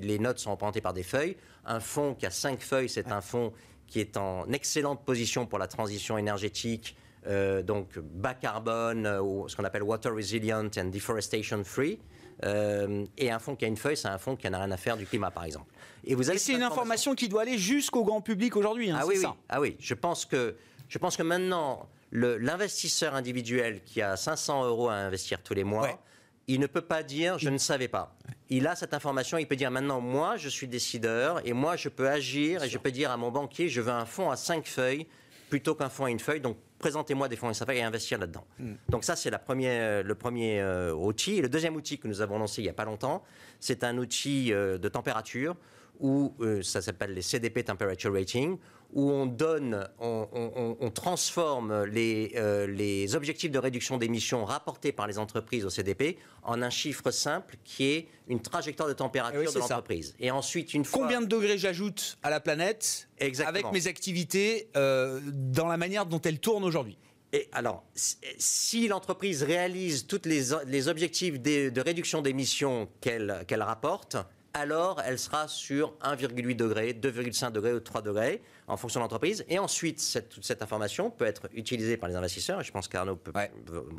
les, 0.00 0.18
notes 0.20 0.38
sont 0.38 0.52
représentées 0.52 0.80
par 0.80 0.92
des 0.92 1.02
feuilles. 1.02 1.36
Un 1.64 1.80
fonds 1.80 2.14
qui 2.14 2.24
a 2.24 2.30
cinq 2.30 2.60
feuilles, 2.60 2.88
c'est 2.88 3.10
un 3.10 3.20
fonds 3.20 3.52
qui 3.88 3.98
est 3.98 4.16
en 4.16 4.48
excellente 4.52 5.04
position 5.04 5.44
pour 5.44 5.58
la 5.58 5.66
transition 5.66 6.16
énergétique, 6.18 6.96
euh, 7.26 7.64
donc 7.64 7.98
bas 7.98 8.34
carbone, 8.34 9.06
euh, 9.06 9.20
ou 9.20 9.48
ce 9.48 9.56
qu'on 9.56 9.64
appelle 9.64 9.82
water 9.82 10.14
resilient 10.14 10.70
and 10.78 10.90
deforestation 10.92 11.64
free. 11.64 11.98
Et 12.42 13.30
un 13.30 13.38
fonds 13.38 13.56
qui 13.56 13.64
a 13.64 13.68
une 13.68 13.76
feuille, 13.76 13.96
c'est 13.96 14.08
un 14.08 14.18
fonds 14.18 14.36
qui 14.36 14.48
n'a 14.50 14.58
rien 14.58 14.70
à 14.70 14.76
faire 14.76 14.96
du 14.96 15.06
climat, 15.06 15.30
par 15.30 15.44
exemple. 15.44 15.70
Et 16.04 16.14
vous 16.14 16.30
avez 16.30 16.38
c'est 16.38 16.52
une 16.52 16.62
information 16.62 17.14
qui 17.14 17.28
doit 17.28 17.42
aller 17.42 17.58
jusqu'au 17.58 18.04
grand 18.04 18.20
public 18.20 18.56
aujourd'hui. 18.56 18.90
Hein, 18.90 18.98
ah, 19.00 19.06
oui, 19.06 19.22
ah 19.48 19.60
oui, 19.60 19.76
je 19.80 19.94
pense 19.94 20.24
que, 20.24 20.56
je 20.88 20.98
pense 20.98 21.16
que 21.16 21.22
maintenant, 21.22 21.88
l'investisseur 22.12 23.14
individuel 23.14 23.82
qui 23.84 24.02
a 24.02 24.16
500 24.16 24.66
euros 24.66 24.88
à 24.88 24.94
investir 24.94 25.42
tous 25.42 25.54
les 25.54 25.64
mois, 25.64 26.00
il 26.48 26.60
ne 26.60 26.66
peut 26.66 26.82
pas 26.82 27.02
dire 27.02 27.38
je 27.38 27.48
ne 27.48 27.58
savais 27.58 27.88
pas. 27.88 28.16
Il 28.48 28.68
a 28.68 28.76
cette 28.76 28.94
information, 28.94 29.38
il 29.38 29.48
peut 29.48 29.56
dire 29.56 29.72
maintenant, 29.72 30.00
moi, 30.00 30.36
je 30.36 30.48
suis 30.48 30.68
décideur 30.68 31.44
et 31.44 31.52
moi, 31.52 31.74
je 31.74 31.88
peux 31.88 32.08
agir 32.08 32.62
et 32.62 32.68
je 32.68 32.78
peux 32.78 32.92
dire 32.92 33.10
à 33.10 33.16
mon 33.16 33.32
banquier, 33.32 33.68
je 33.68 33.80
veux 33.80 33.92
un 33.92 34.06
fonds 34.06 34.30
à 34.30 34.36
5 34.36 34.66
feuilles 34.66 35.06
plutôt 35.48 35.74
qu'un 35.74 35.88
fonds 35.88 36.04
à 36.04 36.10
une 36.10 36.18
feuille. 36.18 36.40
Donc, 36.40 36.56
présentez-moi 36.78 37.28
des 37.28 37.36
fonds 37.36 37.48
à 37.48 37.54
feuille 37.54 37.78
et 37.78 37.82
investir 37.82 38.18
là-dedans. 38.18 38.44
Hmm. 38.58 38.74
Donc 38.88 39.04
ça, 39.04 39.16
c'est 39.16 39.30
le 39.30 40.14
premier 40.14 40.60
euh, 40.60 40.92
outil. 40.94 41.36
Et 41.36 41.42
le 41.42 41.48
deuxième 41.48 41.76
outil 41.76 41.98
que 41.98 42.08
nous 42.08 42.20
avons 42.20 42.38
lancé 42.38 42.62
il 42.62 42.64
n'y 42.64 42.70
a 42.70 42.74
pas 42.74 42.84
longtemps, 42.84 43.22
c'est 43.60 43.84
un 43.84 43.96
outil 43.98 44.52
euh, 44.52 44.78
de 44.78 44.88
température 44.88 45.56
où 46.00 46.34
euh, 46.40 46.62
ça 46.62 46.82
s'appelle 46.82 47.14
les 47.14 47.22
CDP 47.22 47.64
Temperature 47.64 48.12
Rating, 48.12 48.58
où 48.92 49.10
on 49.10 49.26
donne, 49.26 49.88
on, 49.98 50.90
transforme 50.94 51.84
les, 51.84 52.32
euh, 52.36 52.66
les, 52.66 53.14
objectifs 53.14 53.50
de 53.50 53.58
réduction 53.58 53.98
d'émissions 53.98 54.44
rapportés 54.44 54.92
par 54.92 55.06
les 55.06 55.18
entreprises 55.18 55.64
au 55.64 55.70
CDP 55.70 56.18
en 56.42 56.62
un 56.62 56.70
chiffre 56.70 57.10
simple 57.10 57.56
qui 57.64 57.84
est 57.84 58.08
une 58.28 58.40
trajectoire 58.40 58.88
de 58.88 58.94
température 58.94 59.42
eh 59.42 59.54
de 59.54 59.58
l'entreprise. 59.58 60.14
Et 60.20 60.30
ensuite, 60.30 60.74
une 60.74 60.84
fois... 60.84 61.02
Combien 61.02 61.20
de 61.20 61.26
degrés 61.26 61.58
j'ajoute 61.58 62.18
à 62.22 62.30
la 62.30 62.40
planète 62.40 63.08
avec 63.44 63.70
mes 63.72 63.86
activités 63.86 64.68
euh, 64.76 65.20
dans 65.32 65.66
la 65.66 65.76
manière 65.76 66.06
dont 66.06 66.20
elle 66.20 66.38
tourne 66.38 66.64
aujourd'hui? 66.64 66.98
Et 67.32 67.48
alors, 67.52 67.84
si 67.94 68.88
l'entreprise 68.88 69.42
réalise 69.42 70.06
tous 70.06 70.22
les, 70.24 70.44
les, 70.66 70.88
objectifs 70.88 71.40
de, 71.40 71.70
de 71.70 71.80
réduction 71.80 72.22
d'émissions 72.22 72.88
qu'elle 73.00 73.44
qu'elle 73.46 73.62
rapporte, 73.62 74.16
alors 74.54 75.02
elle 75.04 75.18
sera 75.18 75.48
sur 75.48 75.94
1,8 76.02 76.56
degré, 76.56 76.92
2,5 76.92 77.52
degrés 77.52 77.74
ou 77.74 77.80
3 77.80 78.02
degrés 78.02 78.40
en 78.68 78.76
fonction 78.76 79.00
de 79.00 79.04
l'entreprise. 79.04 79.44
Et 79.48 79.58
ensuite, 79.58 80.00
cette, 80.00 80.28
toute 80.28 80.44
cette 80.44 80.62
information 80.62 81.10
peut 81.10 81.26
être 81.26 81.48
utilisée 81.54 81.96
par 81.96 82.08
les 82.08 82.16
investisseurs, 82.16 82.60
et 82.60 82.64
je 82.64 82.72
pense 82.72 82.88
qu'Arnaud 82.88 83.16
peut 83.16 83.32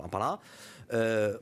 en 0.03 0.09
parler. 0.09 0.35
Euh, 0.93 1.37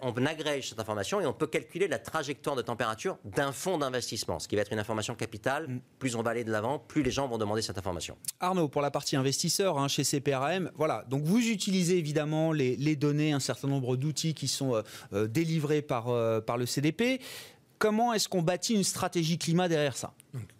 on 0.00 0.26
agrège 0.26 0.70
cette 0.70 0.80
information 0.80 1.20
et 1.20 1.26
on 1.26 1.34
peut 1.34 1.46
calculer 1.46 1.86
la 1.86 1.98
trajectoire 1.98 2.56
de 2.56 2.62
température 2.62 3.18
d'un 3.24 3.52
fonds 3.52 3.76
d'investissement, 3.76 4.38
ce 4.38 4.48
qui 4.48 4.56
va 4.56 4.62
être 4.62 4.72
une 4.72 4.78
information 4.78 5.14
capitale. 5.14 5.68
Mm. 5.68 5.80
Plus 5.98 6.16
on 6.16 6.22
va 6.22 6.30
aller 6.30 6.44
de 6.44 6.50
l'avant, 6.50 6.78
plus 6.78 7.02
les 7.02 7.10
gens 7.10 7.28
vont 7.28 7.36
demander 7.36 7.60
cette 7.60 7.76
information. 7.76 8.16
Arnaud, 8.40 8.68
pour 8.68 8.80
la 8.80 8.90
partie 8.90 9.16
investisseur 9.16 9.78
hein, 9.78 9.88
chez 9.88 10.02
CPRM, 10.04 10.70
voilà, 10.76 11.04
donc 11.08 11.24
vous 11.24 11.46
utilisez 11.46 11.98
évidemment 11.98 12.52
les, 12.52 12.96
données, 12.96 13.32
un 13.32 13.40
certain 13.40 13.68
nombre 13.68 13.96
d'outils 13.96 14.34
qui 14.34 14.48
sont 14.48 14.74
euh, 14.74 14.82
euh, 15.12 15.26
délivrés 15.26 15.82
par, 15.82 16.06
par 16.44 16.56
le 16.56 16.64
CDP. 16.64 17.20
Comment 17.78 18.12
est-ce 18.12 18.28
qu'on 18.28 18.42
bâtit 18.42 18.74
une 18.74 18.84
stratégie 18.84 19.38
climat 19.38 19.68
derrière 19.68 19.96
ça? 19.96 20.14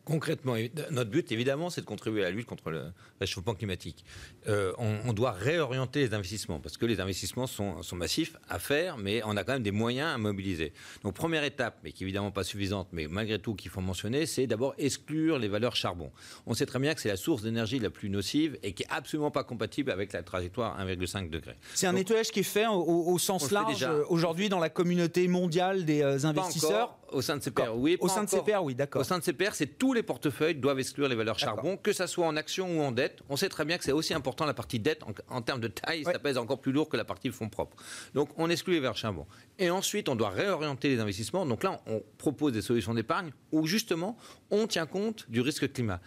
Concrètement, 0.08 0.54
notre 0.90 1.10
but, 1.10 1.30
évidemment, 1.32 1.68
c'est 1.68 1.82
de 1.82 1.86
contribuer 1.86 2.22
à 2.22 2.24
la 2.24 2.30
lutte 2.30 2.46
contre 2.46 2.70
le 2.70 2.92
réchauffement 3.20 3.54
climatique. 3.54 4.06
Euh, 4.48 4.72
on, 4.78 5.12
doit 5.12 5.32
réorienter 5.32 6.00
les 6.00 6.14
investissements, 6.14 6.60
parce 6.60 6.78
que 6.78 6.86
les 6.86 6.98
investissements 6.98 7.46
sont, 7.46 7.82
massifs 7.92 8.34
à 8.48 8.58
faire, 8.58 8.96
mais 8.96 9.20
on 9.26 9.36
a 9.36 9.44
quand 9.44 9.52
même 9.52 9.62
des 9.62 9.70
moyens 9.70 10.14
à 10.14 10.18
mobiliser. 10.18 10.72
Donc, 11.02 11.12
première 11.12 11.44
étape, 11.44 11.78
mais 11.84 11.92
qui 11.92 12.04
est 12.04 12.06
évidemment 12.06 12.30
pas 12.30 12.42
suffisante, 12.42 12.88
mais 12.92 13.06
malgré 13.06 13.38
tout 13.38 13.54
qu'il 13.54 13.70
faut 13.70 13.82
mentionner, 13.82 14.24
c'est 14.24 14.46
d'abord 14.46 14.74
exclure 14.78 15.38
les 15.38 15.48
valeurs 15.48 15.76
charbon. 15.76 16.10
On 16.46 16.54
sait 16.54 16.64
très 16.64 16.78
bien 16.78 16.94
que 16.94 17.02
c'est 17.02 17.10
la 17.10 17.16
source 17.18 17.42
d'énergie 17.42 17.78
la 17.78 17.90
plus 17.90 18.08
nocive 18.08 18.58
et 18.62 18.72
qui 18.72 18.84
est 18.84 18.88
absolument 18.88 19.30
pas 19.30 19.44
compatible 19.44 19.90
avec 19.90 20.14
la 20.14 20.22
trajectoire 20.22 20.80
1,5 20.80 21.28
degré. 21.28 21.54
C'est 21.74 21.86
un 21.86 21.92
nettoyage 21.92 22.30
qui 22.30 22.40
est 22.40 22.44
fait 22.44 22.66
au, 22.66 23.18
sens 23.18 23.50
large 23.50 23.82
euh, 23.82 24.04
aujourd'hui 24.08 24.48
dans 24.48 24.58
la 24.58 24.70
communauté 24.70 25.28
mondiale 25.28 25.84
des 25.84 26.00
euh, 26.00 26.24
investisseurs 26.24 26.96
Au 27.10 27.20
sein 27.20 27.36
de 27.36 27.42
CPR, 27.42 27.76
oui. 27.76 27.98
Au 28.00 28.08
sein 28.08 28.24
de 28.24 28.30
CPR, 28.30 28.62
oui, 28.62 28.74
d'accord. 28.74 29.02
Au 29.02 29.04
sein 29.04 29.18
de 29.18 29.24
CPR, 29.24 29.54
c'est 29.54 29.78
tous 29.78 29.92
les 29.92 29.97
portefeuilles 30.02 30.54
doivent 30.54 30.78
exclure 30.78 31.08
les 31.08 31.14
valeurs 31.14 31.38
charbon, 31.38 31.76
que 31.76 31.92
ça 31.92 32.06
soit 32.06 32.26
en 32.26 32.36
action 32.36 32.78
ou 32.78 32.82
en 32.82 32.92
dette. 32.92 33.20
On 33.28 33.36
sait 33.36 33.48
très 33.48 33.64
bien 33.64 33.78
que 33.78 33.84
c'est 33.84 33.92
aussi 33.92 34.14
important 34.14 34.44
la 34.44 34.54
partie 34.54 34.78
dette 34.78 35.02
en, 35.28 35.42
termes 35.42 35.60
de 35.60 35.68
taille, 35.68 36.04
ça 36.04 36.18
pèse 36.18 36.38
encore 36.38 36.60
plus 36.60 36.72
lourd 36.72 36.88
que 36.88 36.96
la 36.96 37.04
partie 37.04 37.30
fonds 37.30 37.48
propres. 37.48 37.76
Donc 38.14 38.30
on 38.36 38.50
exclut 38.50 38.74
les 38.74 38.80
valeurs 38.80 38.96
charbon. 38.96 39.26
Et 39.58 39.70
ensuite, 39.70 40.08
on 40.08 40.16
doit 40.16 40.30
réorienter 40.30 40.88
les 40.88 41.00
investissements. 41.00 41.46
Donc 41.46 41.62
là, 41.62 41.80
on 41.86 42.02
propose 42.18 42.52
des 42.52 42.62
solutions 42.62 42.94
d'épargne 42.94 43.32
où 43.52 43.66
justement 43.66 44.16
on 44.50 44.66
tient 44.66 44.86
compte 44.86 45.26
du 45.28 45.40
risque 45.40 45.72
climat 45.72 46.00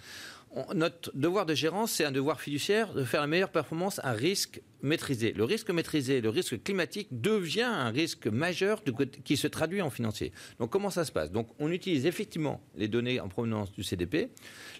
notre 0.74 1.12
devoir 1.16 1.46
de 1.46 1.54
gérance, 1.54 1.92
c'est 1.92 2.06
un 2.06 2.12
devoir 2.12 2.42
fiduciaire 2.42 2.94
de 2.94 3.04
faire 3.04 3.22
la 3.22 3.28
meilleure 3.28 3.52
performance 3.52 4.00
à 4.04 4.12
risque 4.12 4.62
maîtrisé. 4.84 5.34
Le 5.34 5.44
risque 5.44 5.70
maîtrisé, 5.70 6.22
le 6.22 6.30
risque 6.30 6.62
climatique 6.64 7.08
devient 7.12 7.62
un 7.62 7.90
risque 7.90 8.28
majeur 8.28 8.82
qui 9.24 9.38
se 9.38 9.48
traduit 9.48 9.82
en 9.82 9.90
financier. 9.90 10.32
Donc 10.60 10.70
comment 10.72 10.90
ça 10.90 11.06
se 11.06 11.12
passe? 11.12 11.32
Donc 11.32 11.48
on 11.60 11.72
utilise 11.72 12.06
effectivement 12.06 12.62
les 12.76 12.88
données 12.88 13.20
en 13.20 13.28
provenance 13.28 13.72
du 13.72 13.84
CDP. 13.84 14.30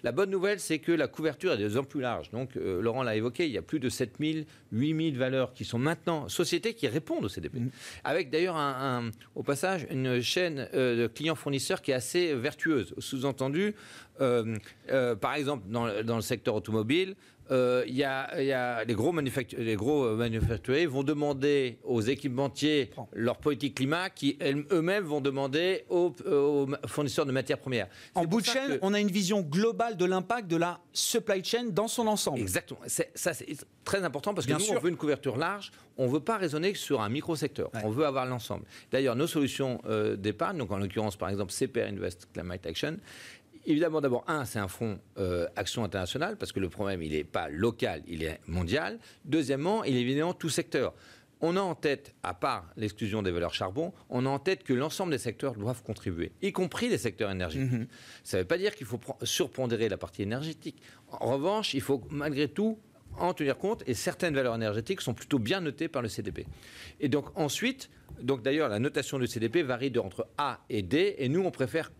La 0.02 0.12
bonne 0.12 0.30
nouvelle, 0.30 0.60
c'est 0.60 0.78
que 0.78 0.92
la 0.92 1.08
couverture 1.08 1.52
est 1.52 1.58
de 1.58 1.68
plus 1.68 1.76
en 1.76 1.84
plus 1.84 2.00
large. 2.00 2.30
Donc 2.30 2.56
euh, 2.56 2.80
Laurent 2.80 3.02
l'a 3.02 3.16
évoqué, 3.16 3.46
il 3.46 3.52
y 3.52 3.58
a 3.58 3.62
plus 3.62 3.80
de 3.80 3.88
7000, 3.88 4.46
8000 4.72 5.18
valeurs 5.18 5.52
qui 5.52 5.64
sont 5.64 5.78
maintenant 5.78 6.28
sociétés 6.28 6.74
qui 6.74 6.88
répondent 6.88 7.24
au 7.24 7.28
CDP. 7.28 7.60
Mmh. 7.60 7.70
Avec 8.04 8.30
d'ailleurs 8.30 8.56
un, 8.56 9.10
au 9.34 9.42
passage 9.42 9.86
une 9.90 10.20
chaîne 10.20 10.68
euh, 10.74 11.02
de 11.02 11.06
clients-fournisseurs 11.06 11.82
qui 11.82 11.90
est 11.90 11.94
assez 11.94 12.34
vertueuse. 12.34 12.94
Sous-entendu, 12.98 13.74
euh, 14.20 14.56
par 15.20 15.34
exemple, 15.34 15.64
dans, 15.68 16.02
dans, 16.02 16.16
le 16.16 16.22
secteur 16.22 16.54
automobile, 16.54 17.14
euh, 17.52 17.84
y, 17.86 18.02
a, 18.02 18.84
les 18.84 18.94
gros, 18.94 19.14
les 19.20 19.76
gros 19.76 20.04
euh, 20.04 20.16
manufacturiers 20.16 20.86
vont 20.86 21.02
demander 21.02 21.78
aux 21.84 22.00
équipementiers 22.00 22.90
leur 23.12 23.36
politique 23.36 23.76
climat 23.76 24.08
qui 24.10 24.38
eux-mêmes 24.70 25.04
vont 25.04 25.20
demander 25.20 25.84
aux, 25.90 26.14
fournisseurs 26.86 27.26
de 27.26 27.32
matières 27.32 27.58
premières. 27.58 27.88
En 28.14 28.24
bout 28.24 28.40
de 28.40 28.46
chaîne, 28.46 28.78
on 28.80 28.94
a 28.94 29.00
une 29.00 29.10
vision 29.10 29.42
globale 29.42 29.96
de 29.96 30.04
l'impact 30.06 30.48
de 30.48 30.56
la 30.56 30.80
supply 30.92 31.44
chain 31.44 31.66
dans 31.70 31.88
son 31.88 32.06
ensemble. 32.06 32.40
Exactement. 32.40 32.80
Ça, 32.86 33.34
c'est 33.34 33.46
très 33.84 34.02
important 34.02 34.32
parce 34.34 34.46
que 34.46 34.52
nous, 34.52 34.70
on 34.70 34.80
veut 34.80 34.90
une 34.90 34.96
couverture 34.96 35.36
large. 35.36 35.72
On 35.98 36.06
ne 36.06 36.12
veut 36.12 36.20
pas 36.20 36.38
raisonner 36.38 36.74
sur 36.74 37.02
un 37.02 37.10
micro-secteur. 37.10 37.70
On 37.84 37.90
veut 37.90 38.06
avoir 38.06 38.24
l'ensemble. 38.24 38.64
D'ailleurs, 38.90 39.14
nos 39.14 39.26
solutions 39.26 39.80
euh, 39.84 40.16
d'épargne, 40.16 40.56
donc 40.56 40.70
en 40.70 40.78
l'occurrence, 40.78 41.16
par 41.16 41.28
exemple, 41.28 41.52
CPR 41.52 41.88
Invest 41.88 42.28
Climate 42.32 42.64
Action, 42.66 42.96
évidemment, 43.66 44.00
d'abord, 44.00 44.24
un, 44.26 44.44
c'est 44.44 44.58
un 44.58 44.68
fonds 44.68 44.98
euh, 45.18 45.46
action 45.56 45.84
internationale, 45.84 46.36
parce 46.36 46.52
que 46.52 46.60
le 46.60 46.68
problème, 46.68 47.02
il 47.02 47.12
n'est 47.12 47.24
pas 47.24 47.48
local, 47.48 48.02
il 48.06 48.22
est 48.22 48.40
mondial. 48.46 48.98
Deuxièmement, 49.24 49.84
il 49.84 49.96
est 49.96 50.00
évidemment 50.00 50.34
tout 50.34 50.48
secteur. 50.48 50.94
On 51.44 51.56
a 51.56 51.60
en 51.60 51.74
tête, 51.74 52.14
à 52.22 52.34
part 52.34 52.72
l'exclusion 52.76 53.20
des 53.20 53.32
valeurs 53.32 53.52
charbon, 53.52 53.92
on 54.08 54.26
a 54.26 54.28
en 54.28 54.38
tête 54.38 54.62
que 54.62 54.72
l'ensemble 54.72 55.10
des 55.10 55.18
secteurs 55.18 55.54
doivent 55.54 55.82
contribuer, 55.82 56.30
y 56.40 56.52
compris 56.52 56.88
les 56.88 56.98
secteurs 56.98 57.32
énergétiques. 57.32 57.72
Mhm. 57.72 57.86
Ça 58.22 58.36
ne 58.36 58.42
veut 58.42 58.46
pas 58.46 58.58
dire 58.58 58.76
qu'il 58.76 58.86
faut 58.86 59.00
surpondérer 59.24 59.88
la 59.88 59.96
partie 59.96 60.22
énergétique. 60.22 60.80
En 61.10 61.32
revanche, 61.32 61.74
il 61.74 61.80
faut 61.80 62.00
malgré 62.10 62.46
tout 62.46 62.78
en 63.18 63.34
tenir 63.34 63.58
compte 63.58 63.82
et 63.86 63.94
certaines 63.94 64.34
valeurs 64.34 64.54
énergétiques 64.54 65.00
sont 65.00 65.14
plutôt 65.14 65.40
bien 65.40 65.60
notées 65.60 65.88
par 65.88 66.00
le 66.00 66.08
CDP. 66.08 66.46
Et 67.00 67.08
donc 67.08 67.26
ensuite, 67.36 67.90
donc 68.22 68.42
d'ailleurs 68.42 68.68
la 68.68 68.78
notation 68.78 69.18
du 69.18 69.26
CDP 69.26 69.62
varie 69.62 69.90
de, 69.90 70.00
entre 70.00 70.28
A 70.38 70.60
et 70.70 70.82
D 70.82 71.16
et 71.18 71.28
nous 71.28 71.42
on 71.42 71.50
préfère 71.50 71.90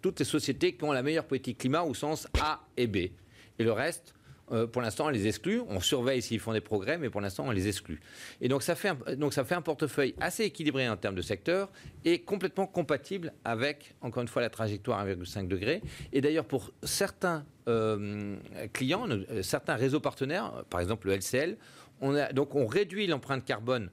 toutes 0.00 0.18
les 0.18 0.24
sociétés 0.24 0.74
qui 0.74 0.84
ont 0.84 0.92
la 0.92 1.02
meilleure 1.02 1.26
politique 1.26 1.58
climat 1.58 1.82
au 1.82 1.94
sens 1.94 2.26
A 2.40 2.60
et 2.76 2.86
B. 2.86 2.96
Et 2.96 3.64
le 3.64 3.72
reste, 3.72 4.14
euh, 4.52 4.66
pour 4.66 4.82
l'instant, 4.82 5.06
on 5.06 5.10
les 5.10 5.26
exclut. 5.26 5.62
On 5.68 5.80
surveille 5.80 6.22
s'ils 6.22 6.40
font 6.40 6.52
des 6.52 6.60
progrès, 6.60 6.98
mais 6.98 7.10
pour 7.10 7.20
l'instant, 7.20 7.44
on 7.46 7.50
les 7.50 7.68
exclut. 7.68 8.00
Et 8.40 8.48
donc 8.48 8.62
ça, 8.62 8.74
fait 8.74 8.88
un, 8.88 9.16
donc, 9.16 9.32
ça 9.32 9.44
fait 9.44 9.54
un 9.54 9.62
portefeuille 9.62 10.14
assez 10.20 10.44
équilibré 10.44 10.88
en 10.88 10.96
termes 10.96 11.14
de 11.14 11.22
secteur 11.22 11.70
et 12.04 12.20
complètement 12.20 12.66
compatible 12.66 13.32
avec, 13.44 13.94
encore 14.00 14.22
une 14.22 14.28
fois, 14.28 14.42
la 14.42 14.50
trajectoire 14.50 15.06
1,5 15.06 15.46
degré. 15.46 15.82
Et 16.12 16.20
d'ailleurs, 16.20 16.46
pour 16.46 16.72
certains 16.82 17.44
euh, 17.68 18.36
clients, 18.72 19.08
euh, 19.08 19.42
certains 19.42 19.76
réseaux 19.76 20.00
partenaires, 20.00 20.64
par 20.68 20.80
exemple 20.80 21.08
le 21.08 21.14
LCL, 21.14 21.56
on 22.00 22.14
a, 22.14 22.32
donc 22.32 22.54
on 22.54 22.66
réduit 22.66 23.06
l'empreinte 23.06 23.44
carbone 23.44 23.90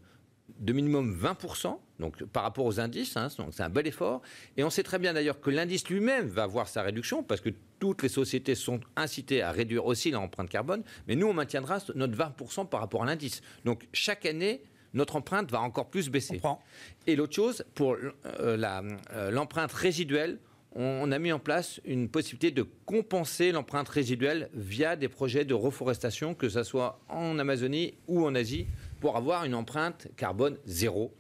de 0.60 0.74
minimum 0.74 1.16
20%, 1.16 1.78
donc 2.00 2.24
par 2.26 2.44
rapport 2.44 2.66
aux 2.66 2.80
indices, 2.80 3.18
hein, 3.18 3.28
donc 3.38 3.50
c'est 3.52 3.64
un 3.64 3.70
bel 3.70 3.88
effort. 3.88 4.22
Et 4.56 4.64
on 4.64 4.70
sait 4.70 4.84
très 4.84 5.00
bien 5.00 5.14
d'ailleurs 5.14 5.40
que 5.40 5.50
l'indice 5.50 5.88
lui-même 5.90 6.28
va 6.28 6.48
voir 6.48 6.68
sa 6.68 6.82
réduction, 6.82 7.24
parce 7.24 7.42
que 7.42 7.50
toutes 7.80 8.04
les 8.04 8.10
sociétés 8.10 8.56
sont 8.56 8.80
incitées 8.96 9.42
à 9.42 9.52
réduire 9.52 9.86
aussi 9.86 10.12
l'empreinte 10.12 10.50
carbone, 10.50 10.84
mais 11.08 11.16
nous, 11.16 11.28
on 11.28 11.34
maintiendra 11.34 11.80
notre 11.96 12.18
20% 12.18 12.68
par 12.68 12.80
rapport 12.80 13.04
à 13.04 13.06
l'indice. 13.06 13.42
Donc 13.66 13.88
chaque 13.94 14.26
année, 14.26 14.62
notre 14.94 15.16
empreinte 15.16 15.52
va 15.52 15.62
encore 15.62 15.90
plus 15.90 16.10
baisser. 16.10 16.42
Et 17.06 17.16
l'autre 17.16 17.36
chose, 17.36 17.64
pour 17.76 17.94
euh, 17.94 18.12
euh, 18.26 19.32
l'empreinte 19.32 19.72
résiduelle, 19.74 20.40
on 20.80 21.12
a 21.12 21.18
mis 21.18 21.32
en 21.32 21.40
place 21.40 21.82
une 21.86 22.08
possibilité 22.08 22.52
de 22.52 22.64
compenser 22.86 23.52
l'empreinte 23.52 23.90
résiduelle 23.90 24.50
via 24.54 24.96
des 24.96 25.08
projets 25.08 25.44
de 25.44 25.56
reforestation, 25.56 26.36
que 26.36 26.50
ce 26.50 26.62
soit 26.62 27.00
en 27.10 27.40
Amazonie 27.40 27.96
ou 28.08 28.26
en 28.26 28.36
Asie 28.36 28.68
pour 29.00 29.18
avoir 29.18 29.46
une 29.46 29.56
empreinte 29.56 30.08
carbone 30.16 30.58
zéro 30.66 31.14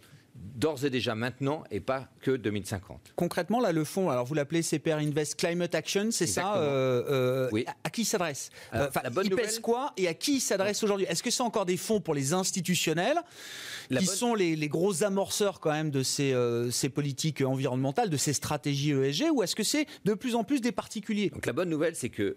d'ores 0.56 0.86
et 0.86 0.90
déjà 0.90 1.16
maintenant 1.16 1.64
et 1.72 1.80
pas 1.80 2.10
que 2.22 2.32
2050. 2.32 3.14
Concrètement, 3.16 3.60
là, 3.60 3.72
le 3.72 3.84
fonds, 3.84 4.10
alors 4.10 4.26
vous 4.26 4.34
l'appelez 4.34 4.62
CPR 4.62 4.96
Invest 4.96 5.36
Climate 5.36 5.76
Action, 5.76 6.10
c'est 6.12 6.28
ça 6.28 6.58
euh, 6.58 7.04
euh, 7.10 7.50
oui. 7.52 7.66
À, 7.84 7.90
qui 7.90 8.06
s'adresse? 8.06 8.50
Euh, 8.74 8.90
Il 9.24 9.36
pèse 9.36 9.60
quoi 9.60 9.94
et 9.98 10.08
à 10.08 10.14
qui 10.14 10.36
il 10.36 10.40
s'adresse 10.40 10.84
aujourd'hui? 10.84 11.06
Est-ce 11.10 11.24
que 11.24 11.32
c'est 11.32 11.44
encore 11.44 11.66
des 11.66 11.78
fonds 11.78 12.00
pour 12.00 12.14
les 12.14 12.34
institutionnels 12.34 13.20
qui 13.90 14.06
sont 14.06 14.36
les, 14.36 14.68
gros 14.68 15.04
amorceurs 15.04 15.60
quand 15.60 15.72
même 15.72 15.92
de 15.92 16.04
ces, 16.04 16.36
ces, 16.72 16.90
politiques 16.90 17.42
environnementales, 17.42 18.10
de 18.10 18.18
ces 18.18 18.34
stratégies 18.34 18.92
ESG, 18.92 19.32
ou 19.34 19.44
est-ce 19.44 19.56
que 19.56 19.64
c'est 19.64 19.86
de 20.06 20.14
plus 20.14 20.36
en 20.36 20.44
plus 20.44 20.62
des 20.62 20.72
particuliers? 20.72 21.30
Donc 21.30 21.46
la 21.46 21.54
bonne 21.54 21.70
nouvelle, 21.70 21.96
c'est 21.96 22.10
que 22.10 22.24
euh, 22.24 22.36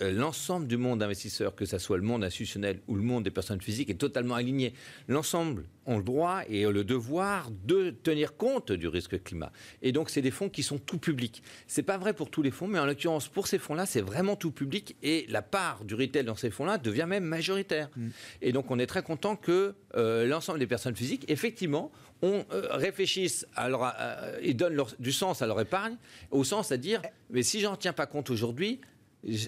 l'ensemble 0.00 0.66
du 0.66 0.76
monde 0.76 1.02
investisseur, 1.02 1.54
que 1.54 1.64
ce 1.64 1.78
soit 1.78 1.96
le 1.96 2.02
monde 2.02 2.24
institutionnel 2.24 2.80
ou 2.88 2.94
le 2.94 3.02
monde 3.02 3.24
des 3.24 3.30
personnes 3.30 3.60
physiques, 3.60 3.90
est 3.90 3.94
totalement 3.94 4.34
aligné. 4.34 4.74
L'ensemble 5.08 5.64
ont 5.86 5.96
le 5.96 6.04
droit 6.04 6.42
et 6.48 6.64
le 6.64 6.84
devoir 6.84 7.50
de 7.64 7.90
tenir 7.90 8.36
compte 8.36 8.72
du 8.72 8.88
risque 8.88 9.22
climat. 9.22 9.50
Et 9.82 9.92
donc, 9.92 10.10
c'est 10.10 10.20
des 10.20 10.30
fonds 10.30 10.48
qui 10.48 10.62
sont 10.62 10.78
tout 10.78 10.98
publics. 10.98 11.42
C'est 11.66 11.82
pas 11.82 11.96
vrai 11.96 12.12
pour 12.12 12.30
tous 12.30 12.42
les 12.42 12.50
fonds, 12.50 12.68
mais 12.68 12.78
en 12.78 12.86
l'occurrence, 12.86 13.28
pour 13.28 13.46
ces 13.46 13.58
fonds-là, 13.58 13.86
c'est 13.86 14.02
vraiment 14.02 14.36
tout 14.36 14.50
public 14.50 14.96
et 15.02 15.26
la 15.28 15.42
part 15.42 15.84
du 15.84 15.94
retail 15.94 16.24
dans 16.24 16.36
ces 16.36 16.50
fonds-là 16.50 16.78
devient 16.78 17.06
même 17.08 17.24
majoritaire. 17.24 17.88
Mm. 17.96 18.08
Et 18.42 18.52
donc, 18.52 18.70
on 18.70 18.78
est 18.78 18.86
très 18.86 19.02
content 19.02 19.36
que 19.36 19.74
euh, 19.96 20.26
l'ensemble 20.26 20.58
des 20.58 20.66
personnes 20.66 20.94
physiques, 20.94 21.24
effectivement, 21.28 21.90
on 22.20 22.44
euh, 22.52 22.66
réfléchisse 22.70 23.46
et 24.40 24.54
donnent 24.54 24.82
du 24.98 25.12
sens 25.12 25.40
à 25.40 25.46
leur 25.46 25.60
épargne, 25.60 25.96
au 26.30 26.44
sens 26.44 26.72
à 26.72 26.76
dire, 26.76 27.00
mais 27.30 27.42
si 27.42 27.60
j'en 27.60 27.76
tiens 27.76 27.92
pas 27.92 28.06
compte 28.06 28.30
aujourd'hui, 28.30 28.80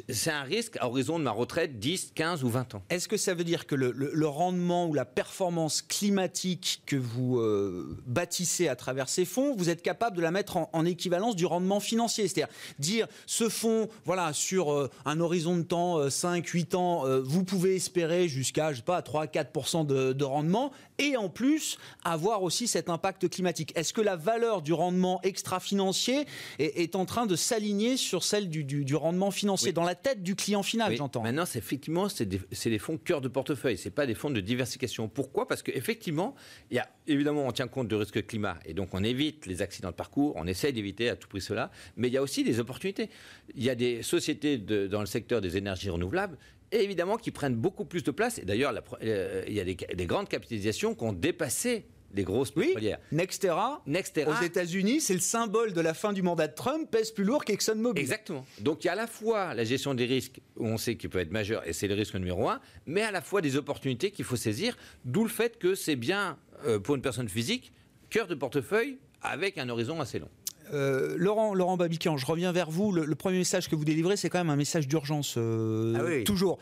c'est 0.09 0.33
un 0.33 0.43
risque 0.43 0.77
à 0.81 0.89
horizon 0.89 1.19
de 1.19 1.25
ma 1.25 1.31
retraite 1.31 1.79
10, 1.79 2.13
15 2.15 2.43
ou 2.43 2.49
20 2.49 2.75
ans. 2.75 2.83
Est-ce 2.91 3.07
que 3.07 3.17
ça 3.17 3.35
veut 3.35 3.45
dire 3.45 3.67
que 3.67 3.77
le, 3.77 4.27
rendement 4.27 4.87
ou 4.87 4.95
la 4.95 5.05
performance 5.05 5.83
climatique 5.83 6.83
que 6.87 6.97
vous 6.97 7.39
euh, 7.39 7.97
bâtissez 8.07 8.69
à 8.69 8.77
travers 8.77 9.09
ces 9.09 9.25
fonds, 9.25 9.55
vous 9.57 9.71
êtes 9.71 9.83
capable 9.83 10.17
de 10.17 10.23
la 10.23 10.31
mettre 10.31 10.57
en, 10.57 10.85
équivalence 10.85 11.37
du 11.37 11.47
rendement 11.47 11.79
financier? 11.79 12.27
C'est-à-dire 12.27 12.53
dire 12.79 13.07
ce 13.27 13.49
fonds, 13.49 13.89
voilà, 14.05 14.33
sur 14.33 14.73
euh, 14.73 14.91
un 15.05 15.21
horizon 15.21 15.57
de 15.57 15.63
temps 15.63 16.11
5, 16.11 16.45
euh, 16.45 16.51
8 16.53 16.75
ans, 16.75 17.05
vous 17.23 17.45
pouvez 17.45 17.77
espérer 17.77 18.29
jusqu'à, 18.29 18.73
je 18.73 18.79
sais 18.79 18.83
pas, 18.83 19.03
3, 19.03 19.29
4 19.29 19.85
de, 19.85 20.13
de 20.13 20.25
rendement 20.25 20.73
et 20.99 21.17
en 21.17 21.29
plus 21.29 21.79
avoir 22.05 22.43
aussi 22.43 22.67
cet 22.67 22.89
impact 22.89 23.29
climatique. 23.29 23.73
Est-ce 23.77 23.93
que 23.93 24.01
la 24.01 24.17
valeur 24.17 24.63
du 24.63 24.73
rendement 24.73 25.21
extra-financier 25.23 26.27
est, 26.59 26.97
en 26.97 27.05
train 27.05 27.27
de 27.27 27.37
s'aligner 27.37 27.97
sur 27.97 28.25
celle 28.25 28.49
du 28.49 28.97
rendement 28.97 29.31
financier? 29.31 29.60
C'est 29.61 29.73
dans 29.73 29.85
la 29.85 29.95
tête 29.95 30.23
du 30.23 30.35
client 30.35 30.63
final, 30.63 30.95
j'entends. 30.97 31.23
Maintenant, 31.23 31.47
c'est 31.47 31.59
effectivement, 31.59 32.09
c'est 32.09 32.27
des, 32.27 32.79
fonds 32.79 32.99
cœur 32.99 33.21
de 33.21 33.29
portefeuille, 33.29 33.79
c'est 33.79 33.91
pas 33.91 34.07
des 34.07 34.15
fonds 34.15 34.31
de 34.31 34.41
diversification. 34.41 35.09
Pourquoi? 35.09 35.47
Parce 35.47 35.63
qu'effectivement, 35.63 36.35
il 36.71 36.77
y 36.77 36.81
a 36.81 36.89
évidemment, 37.07 37.47
on 37.47 37.53
tient 37.53 37.69
compte 37.69 37.89
du 37.89 37.95
risque 37.95 38.27
climat 38.27 38.59
et 38.65 38.75
donc 38.75 38.91
on 38.93 39.03
évite 39.03 39.47
les 39.47 39.63
accidents 39.63 39.91
de 39.91 39.95
parcours, 39.95 40.35
on 40.37 40.47
essaie 40.47 40.73
d'éviter 40.73 41.09
à 41.09 41.17
tout 41.17 41.29
prix 41.29 41.41
cela, 41.41 41.71
mais 41.97 42.09
il 42.09 42.15
y 42.15 42.17
a 42.17 42.23
aussi 42.23 42.45
des 42.45 42.61
opportunités. 42.61 43.11
Il 43.55 43.63
y 43.65 43.71
a 43.71 43.75
des 43.75 44.03
sociétés 44.03 44.59
dans 44.59 45.01
le 45.01 45.07
secteur 45.07 45.41
des 45.41 45.57
énergies 45.57 45.91
renouvelables 45.91 46.39
évidemment 46.73 47.17
qui 47.17 47.33
prennent 47.33 47.57
beaucoup 47.57 47.85
plus 47.85 48.05
de 48.05 48.13
place. 48.13 48.39
Et 48.39 48.45
d'ailleurs, 48.45 48.73
euh, 49.03 49.43
il 49.49 49.55
y 49.55 49.61
a 49.61 49.65
des, 49.65 49.75
des, 49.75 50.07
grandes 50.07 50.29
capitalisations 50.29 50.95
qui 50.95 51.03
ont 51.03 51.13
dépassé 51.13 51.85
les 52.15 52.25
grosses 52.25 52.51
pétrolières. 52.51 52.99
Nextera, 53.13 53.83
aux 53.87 54.45
États-Unis, 54.45 55.01
c'est 55.01 55.15
le 55.15 55.21
symbole 55.21 55.73
de 55.73 55.81
la 55.81 55.95
fin 55.95 56.13
du 56.13 56.23
mandat 56.23 56.49
de 56.49 56.55
Trump, 56.55 56.91
pèse 56.91 57.11
plus 57.11 57.25
lourd 57.25 57.45
qu'ExxonMobil. 57.45 58.01
Exactement. 58.01 58.45
Donc 58.61 58.85
il 58.85 58.89
y 58.89 58.91
a 58.91 58.93
à 58.93 58.97
la 58.97 59.07
fois 59.07 59.55
la 59.55 59.65
gestion 59.65 59.95
des 59.95 60.07
risques, 60.07 60.41
où 60.57 60.67
on 60.67 60.77
sait 60.77 60.97
qu'il 60.97 61.11
peut 61.11 61.21
être 61.21 61.31
majeur, 61.31 61.67
et 61.67 61.73
c'est 61.73 61.89
le 61.89 61.95
risque 61.95 62.15
numéro 62.15 62.49
un, 62.49 62.61
mais 62.87 63.03
à 63.03 63.11
la 63.11 63.21
fois 63.21 63.41
des 63.41 63.57
opportunités 63.57 64.11
qu'il 64.11 64.25
faut 64.25 64.37
saisir, 64.37 64.77
d'où 65.05 65.23
le 65.23 65.31
fait 65.31 65.59
que 65.59 65.75
c'est 65.75 65.97
bien, 65.97 66.39
euh, 66.67 66.79
pour 66.79 66.95
une 66.95 67.03
personne 67.03 67.29
physique, 67.29 67.73
cœur 68.11 68.27
de 68.27 68.35
portefeuille 68.35 68.99
avec 69.23 69.59
un 69.59 69.69
horizon 69.69 70.01
assez 70.01 70.19
long. 70.19 70.31
Euh, 70.73 71.15
Laurent, 71.17 71.55
Laurent 71.55 71.77
Babican, 71.77 72.17
je 72.17 72.27
reviens 72.27 72.53
vers 72.53 72.71
vous. 72.71 72.93
Le, 72.93 73.15
premier 73.15 73.39
message 73.39 73.69
que 73.69 73.77
vous 73.77 73.85
délivrez, 73.85 74.17
c'est 74.17 74.31
quand 74.31 74.39
même 74.39 74.51
un 74.51 74.57
message 74.57 74.89
d'urgence, 74.89 75.35
euh, 75.37 76.21
ah 76.21 76.25
toujours. 76.25 76.59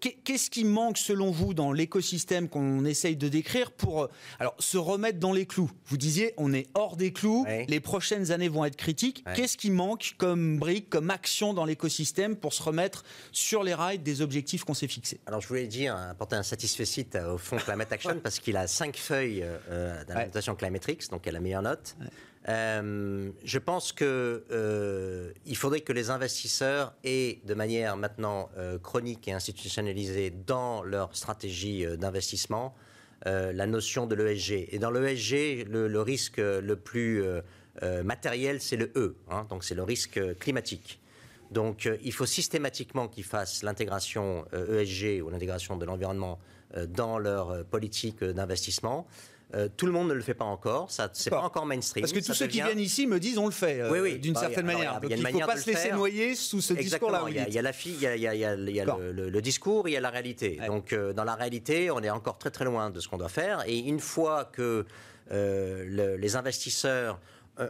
Qu'est-ce 0.00 0.50
qui 0.50 0.64
manque 0.64 0.98
selon 0.98 1.30
vous 1.30 1.54
dans 1.54 1.72
l'écosystème 1.72 2.48
qu'on 2.48 2.84
essaye 2.84 3.16
de 3.16 3.28
décrire 3.28 3.72
pour 3.72 4.02
euh, 4.02 4.08
alors 4.38 4.54
se 4.58 4.78
remettre 4.78 5.18
dans 5.18 5.32
les 5.32 5.46
clous? 5.46 5.70
Vous 5.86 5.96
disiez, 5.96 6.34
on 6.36 6.52
est 6.52 6.66
hors 6.74 6.96
des 6.96 7.12
clous. 7.12 7.46
Les 7.68 7.80
prochaines 7.80 8.30
années 8.32 8.48
vont 8.48 8.64
être 8.64 8.76
critiques. 8.76 9.24
Qu'est-ce 9.34 9.56
qui 9.56 9.70
manque 9.70 10.14
comme 10.18 10.58
brique, 10.58 10.88
comme 10.88 11.10
action 11.10 11.54
dans 11.54 11.64
l'écosystème 11.64 12.36
pour 12.36 12.52
se 12.52 12.62
remettre 12.62 13.04
sur 13.32 13.62
les 13.62 13.74
rails 13.74 13.98
des 13.98 14.22
objectifs 14.22 14.64
qu'on 14.64 14.74
s'est 14.74 14.88
fixés? 14.88 15.20
Alors 15.26 15.40
je 15.40 15.48
voulais 15.48 15.66
dire, 15.66 15.96
apporter 15.96 16.36
un 16.36 16.42
satisfait 16.42 16.84
au 17.26 17.38
fond 17.38 17.56
Climate 17.56 17.92
Action 17.92 18.18
parce 18.22 18.38
qu'il 18.38 18.56
a 18.56 18.66
cinq 18.66 18.96
feuilles 18.96 19.44
d'adaptation 20.06 20.54
Climatrix, 20.54 20.98
donc 21.10 21.26
elle 21.26 21.34
a 21.36 21.38
la 21.38 21.42
meilleure 21.42 21.62
note. 21.62 21.96
Euh, 22.48 23.30
je 23.44 23.58
pense 23.58 23.92
qu'il 23.92 24.06
euh, 24.06 25.32
faudrait 25.54 25.80
que 25.80 25.92
les 25.92 26.08
investisseurs 26.08 26.94
aient 27.04 27.40
de 27.44 27.52
manière 27.52 27.96
maintenant 27.96 28.48
euh, 28.56 28.78
chronique 28.78 29.28
et 29.28 29.32
institutionnalisée 29.32 30.30
dans 30.30 30.82
leur 30.82 31.14
stratégie 31.14 31.84
d'investissement 31.96 32.74
la 33.24 33.66
notion 33.66 34.06
de 34.06 34.14
l'ESG. 34.14 34.68
Et 34.70 34.78
dans 34.78 34.92
l'ESG, 34.92 35.66
le, 35.68 36.00
risque 36.00 36.36
le 36.38 36.76
plus 36.76 37.20
matériel, 38.04 38.60
c'est 38.60 38.76
le 38.76 38.92
E, 38.94 39.16
hein, 39.28 39.44
donc 39.50 39.64
c'est 39.64 39.74
le 39.74 39.82
risque 39.82 40.20
climatique. 40.38 41.00
Donc 41.50 41.90
il 42.04 42.12
faut 42.12 42.26
systématiquement 42.26 43.08
qu'ils 43.08 43.24
fassent 43.24 43.64
l'intégration 43.64 44.46
ESG 44.52 45.18
e 45.18 45.22
ou 45.22 45.30
l'intégration 45.30 45.76
de 45.76 45.84
l'environnement 45.84 46.38
dans 46.86 47.18
leur 47.18 47.64
politique 47.64 48.22
d'investissement. 48.22 49.08
Euh, 49.54 49.66
tout 49.74 49.86
le 49.86 49.92
monde 49.92 50.08
ne 50.08 50.12
le 50.12 50.20
fait 50.20 50.34
pas 50.34 50.44
encore, 50.44 50.90
ça 50.90 51.08
c'est 51.14 51.30
pas 51.30 51.40
encore 51.40 51.64
mainstream. 51.64 52.02
Parce 52.02 52.12
que 52.12 52.18
tous 52.18 52.34
ceux 52.34 52.46
qui 52.48 52.60
viennent 52.60 52.78
ici 52.78 53.06
me 53.06 53.18
disent 53.18 53.38
on 53.38 53.46
le 53.46 53.50
fait 53.50 53.80
euh, 53.80 53.90
Oui, 53.90 53.98
oui. 54.00 54.18
d'une 54.18 54.34
Bah, 54.34 54.40
certaine 54.40 54.68
alors, 54.68 54.78
manière. 54.78 55.00
il 55.04 55.08
Donc 55.22 55.32
ne 55.34 55.40
faut 55.40 55.46
pas 55.46 55.56
se 55.56 55.66
laisser 55.70 55.88
faire. 55.88 55.96
noyer 55.96 56.34
sous 56.34 56.60
ce 56.60 56.74
discours-là. 56.74 57.24
Il 57.28 57.34
y, 57.34 57.38
a, 57.38 57.44
dites. 57.44 57.52
il 57.52 57.54
y 57.54 57.58
a 57.58 57.62
la 57.62 57.72
fille, 57.72 57.94
il 57.94 58.02
y 58.02 58.06
a, 58.06 58.14
il 58.16 58.20
y 58.22 58.26
a- 58.28 58.34
il 58.34 58.40
y 58.40 58.44
a- 58.44 58.54
il 58.54 58.70
y 58.76 58.80
a 58.80 58.84
Bon. 58.84 58.98
le, 58.98 59.10
le- 59.12 59.30
le 59.30 59.40
discours, 59.40 59.88
il 59.88 59.92
y 59.92 59.96
a 59.96 60.00
la 60.02 60.10
réalité. 60.10 60.58
Ouais. 60.60 60.66
Donc 60.66 60.92
euh, 60.92 61.14
dans 61.14 61.24
la 61.24 61.34
réalité, 61.34 61.90
on 61.90 62.00
est 62.02 62.10
encore 62.10 62.36
très 62.36 62.50
très 62.50 62.66
loin 62.66 62.90
de 62.90 63.00
ce 63.00 63.08
qu'on 63.08 63.16
doit 63.16 63.30
faire. 63.30 63.64
Et 63.66 63.78
une 63.78 64.00
fois 64.00 64.44
que 64.44 64.84
le- 65.30 66.16
les 66.16 66.36
investisseurs 66.36 67.18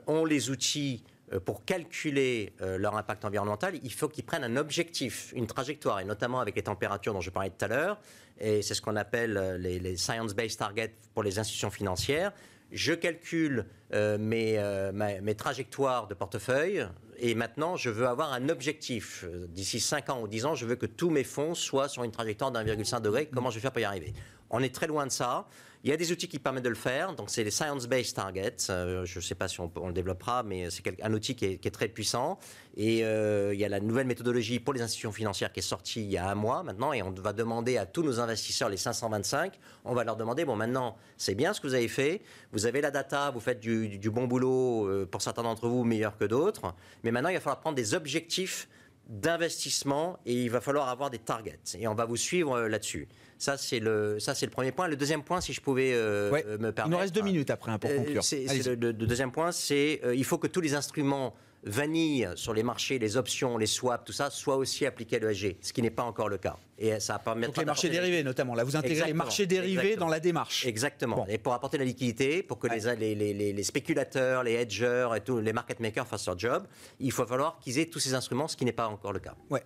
ont 0.09 0.25
les 0.25 0.51
outils 0.51 1.05
pour 1.45 1.65
calculer 1.65 2.53
euh, 2.61 2.79
leur 2.79 2.97
impact 2.97 3.25
environnemental, 3.25 3.75
il 3.83 3.93
faut 3.93 4.09
qu'ils 4.09 4.25
prennent 4.25 4.45
un 4.45 4.57
objectif, 4.57 5.33
une 5.35 5.47
trajectoire, 5.47 6.01
et 6.01 6.05
notamment 6.05 6.41
avec 6.41 6.57
les 6.57 6.63
températures 6.63 7.13
dont 7.15 7.21
je 7.21 7.31
parlais 7.31 7.51
tout 7.51 7.65
à 7.65 7.69
l'heure. 7.69 8.01
Et 8.41 8.63
c'est 8.63 8.75
ce 8.75 8.83
qu'on 8.83 8.97
appelle 8.97 9.37
euh, 9.37 9.59
les, 9.59 9.79
les 9.79 9.97
science-based 9.97 10.59
targets 10.59 10.95
pour 11.15 11.23
les 11.23 11.39
institutions 11.39 11.71
financières. 11.71 12.33
Je 12.71 12.93
calcule 12.93 13.65
euh, 13.88 13.88
mes, 13.93 14.59
euh, 14.59 14.93
mes 14.93 15.35
trajectoires 15.35 16.07
de 16.07 16.15
portefeuille 16.15 16.87
et 17.19 17.35
maintenant 17.35 17.77
je 17.77 17.91
veux 17.91 18.07
avoir 18.07 18.33
un 18.33 18.49
objectif. 18.49 19.25
Euh, 19.25 19.47
D'ici 19.49 19.81
5 19.81 20.11
ans 20.11 20.23
ou 20.23 20.29
10 20.29 20.47
ans, 20.47 20.55
je 20.55 20.67
veux 20.67 20.77
que 20.77 20.87
tous 20.87 21.11
mes 21.11 21.25
fonds 21.25 21.55
soient 21.55 21.89
sur 21.89 22.05
une 22.05 22.11
trajectoire 22.11 22.53
d'1,5 22.53 23.01
degré. 23.03 23.27
Comment 23.27 23.51
je 23.51 23.57
vais 23.57 23.61
faire 23.61 23.73
pour 23.73 23.81
y 23.81 23.85
arriver? 23.85 24.15
On 24.51 24.63
est 24.63 24.75
très 24.75 24.87
loin 24.87 25.07
de 25.07 25.13
ça. 25.13 25.47
Il 25.85 25.91
y 25.91 25.93
a 25.93 25.97
des 25.97 26.11
outils 26.11 26.27
qui 26.27 26.41
permettent 26.41 26.65
de 26.65 26.69
le 26.71 26.75
faire. 26.75 27.15
Donc, 27.15 27.31
c'est 27.31 27.45
les 27.45 27.53
science-based 27.53 28.15
targets. 28.15 28.69
Euh, 28.69 29.05
je 29.05 29.19
ne 29.19 29.23
sais 29.23 29.37
pas 29.37 29.47
si 29.47 29.61
on, 29.61 29.71
le 29.87 29.93
développera, 29.93 30.43
mais 30.43 30.71
c'est 30.71 30.83
un 31.03 31.13
outil 31.13 31.37
qui 31.37 31.45
est, 31.45 31.71
très 31.71 31.87
puissant. 31.87 32.39
Et 32.77 33.05
euh, 33.05 33.55
il 33.55 33.61
y 33.61 33.65
a 33.65 33.69
la 33.69 33.79
nouvelle 33.79 34.07
méthodologie 34.07 34.59
pour 34.59 34.75
les 34.75 34.83
institutions 34.83 35.13
financières 35.13 35.53
qui 35.53 35.61
est 35.61 35.63
sortie 35.63 36.03
il 36.03 36.11
y 36.11 36.19
a 36.19 36.29
un 36.29 36.35
mois 36.35 36.65
maintenant. 36.65 36.93
Et 36.93 37.03
on 37.03 37.13
va 37.13 37.33
demander 37.33 37.77
à 37.77 37.87
tous 37.87 38.03
nos 38.03 38.19
investisseurs, 38.19 38.69
les 38.69 38.77
525, 38.77 39.59
on 39.85 39.95
va 39.95 40.03
leur 40.03 40.17
demander 40.17 40.45
bon, 40.45 40.57
maintenant, 40.57 40.97
c'est 41.17 41.37
bien 41.37 41.53
ce 41.53 41.61
que 41.61 41.69
vous 41.69 41.75
avez 41.75 41.89
fait. 41.89 42.23
Vous 42.51 42.67
avez 42.67 42.81
la 42.81 42.91
data, 42.91 43.31
vous 43.31 43.41
faites 43.41 43.61
du, 43.61 43.78
du- 43.87 43.99
du 43.99 44.11
bon 44.11 44.27
boulot, 44.27 44.87
euh, 44.89 45.07
pour 45.07 45.23
certains 45.23 45.43
d'entre 45.43 45.69
vous, 45.69 45.85
meilleur 45.85 46.17
que 46.17 46.25
d'autres. 46.25 46.75
Mais 47.05 47.11
maintenant, 47.11 47.29
il 47.31 47.35
va 47.35 47.41
falloir 47.41 47.61
prendre 47.61 47.77
des 47.77 47.95
objectifs 47.95 48.69
d'investissement 49.09 50.19
et 50.27 50.35
il 50.35 50.51
va 50.51 50.61
falloir 50.61 50.89
avoir 50.89 51.11
des 51.11 51.19
targets. 51.19 51.59
Et 51.79 51.87
on 51.89 51.95
va 51.95 52.05
vous 52.05 52.17
suivre 52.17 52.55
euh, 52.57 52.69
là-dessus. 52.69 53.09
Ça, 53.39 53.57
c'est 53.57 53.79
le, 53.81 54.19
ça, 54.19 54.35
c'est 54.35 54.47
le 54.47 54.51
premier 54.53 54.73
point. 54.73 54.89
Le 54.89 54.97
deuxième 54.97 55.23
point, 55.23 55.41
si 55.41 55.53
je 55.53 55.61
pouvais 55.61 55.93
euh, 55.95 56.31
Ouais. 56.31 56.45
me 56.45 56.69
Il 56.69 56.73
permettre. 56.73 56.89
nous 56.89 56.97
reste 56.99 57.15
deux 57.15 57.23
minutes 57.23 57.51
après 57.51 57.71
hein, 57.73 57.79
pour 57.79 57.91
conclure. 57.95 58.23
le 58.33 58.93
deuxième 58.93 59.31
point, 59.33 59.53
c'est 59.53 60.01
euh, 60.05 60.15
il 60.15 60.25
faut 60.25 60.39
que 60.39 60.47
tous 60.49 60.61
les 60.61 60.75
instruments 60.75 61.35
vanille 61.65 62.29
sur 62.37 62.55
les 62.55 62.63
marchés, 62.63 62.99
les 62.99 63.17
options, 63.17 63.59
les 63.59 63.67
swaps, 63.67 64.05
tout 64.05 64.13
ça, 64.13 64.31
soient 64.31 64.57
aussi 64.57 64.87
appliqués 64.87 65.17
à 65.17 65.19
l'ESG, 65.19 65.57
ce 65.61 65.73
qui 65.73 65.83
n'est 65.83 65.91
pas 65.91 66.05
encore 66.05 66.29
le 66.29 66.39
cas. 66.39 66.57
Et 66.79 66.99
ça 67.01 67.15
va 67.15 67.19
permettre 67.19 67.49
Donc 67.49 67.57
les 67.59 67.65
marchés 67.65 67.89
dérivés 67.89 68.23
notamment. 68.23 68.55
Là, 68.55 68.65
vous 68.65 68.77
intégrez 68.77 69.07
les 69.09 69.13
marchés 69.13 69.47
dérivés 69.47 69.73
Exactement. 69.81 70.07
dans 70.07 70.11
la 70.11 70.21
démarche. 70.21 70.67
Exactement. 70.67 71.17
Bon. 71.17 71.27
Et 71.29 71.39
pour 71.39 71.53
apporter 71.55 71.77
la 71.79 71.85
liquidité, 71.85 72.43
pour 72.43 72.59
que 72.59 72.69
les, 72.69 72.81
les, 72.97 73.15
les- 73.15 73.35
les- 73.35 73.53
les 73.53 73.63
spéculateurs, 73.65 74.45
les 74.45 74.53
hedgers 74.55 75.09
et 75.17 75.21
tous 75.21 75.39
les 75.41 75.53
market 75.53 75.81
makers 75.81 76.07
fassent 76.07 76.27
leur 76.27 76.39
job, 76.39 76.67
il 77.01 77.11
faut 77.13 77.27
falloir 77.27 77.59
qu'ils 77.59 77.79
aient 77.79 77.87
tous 77.87 77.99
ces 77.99 78.15
instruments, 78.15 78.47
ce 78.49 78.57
qui 78.57 78.65
n'est 78.65 78.73
pas 78.73 78.87
encore 78.89 79.13
le 79.13 79.19
cas. 79.21 79.35
Ouais. 79.51 79.63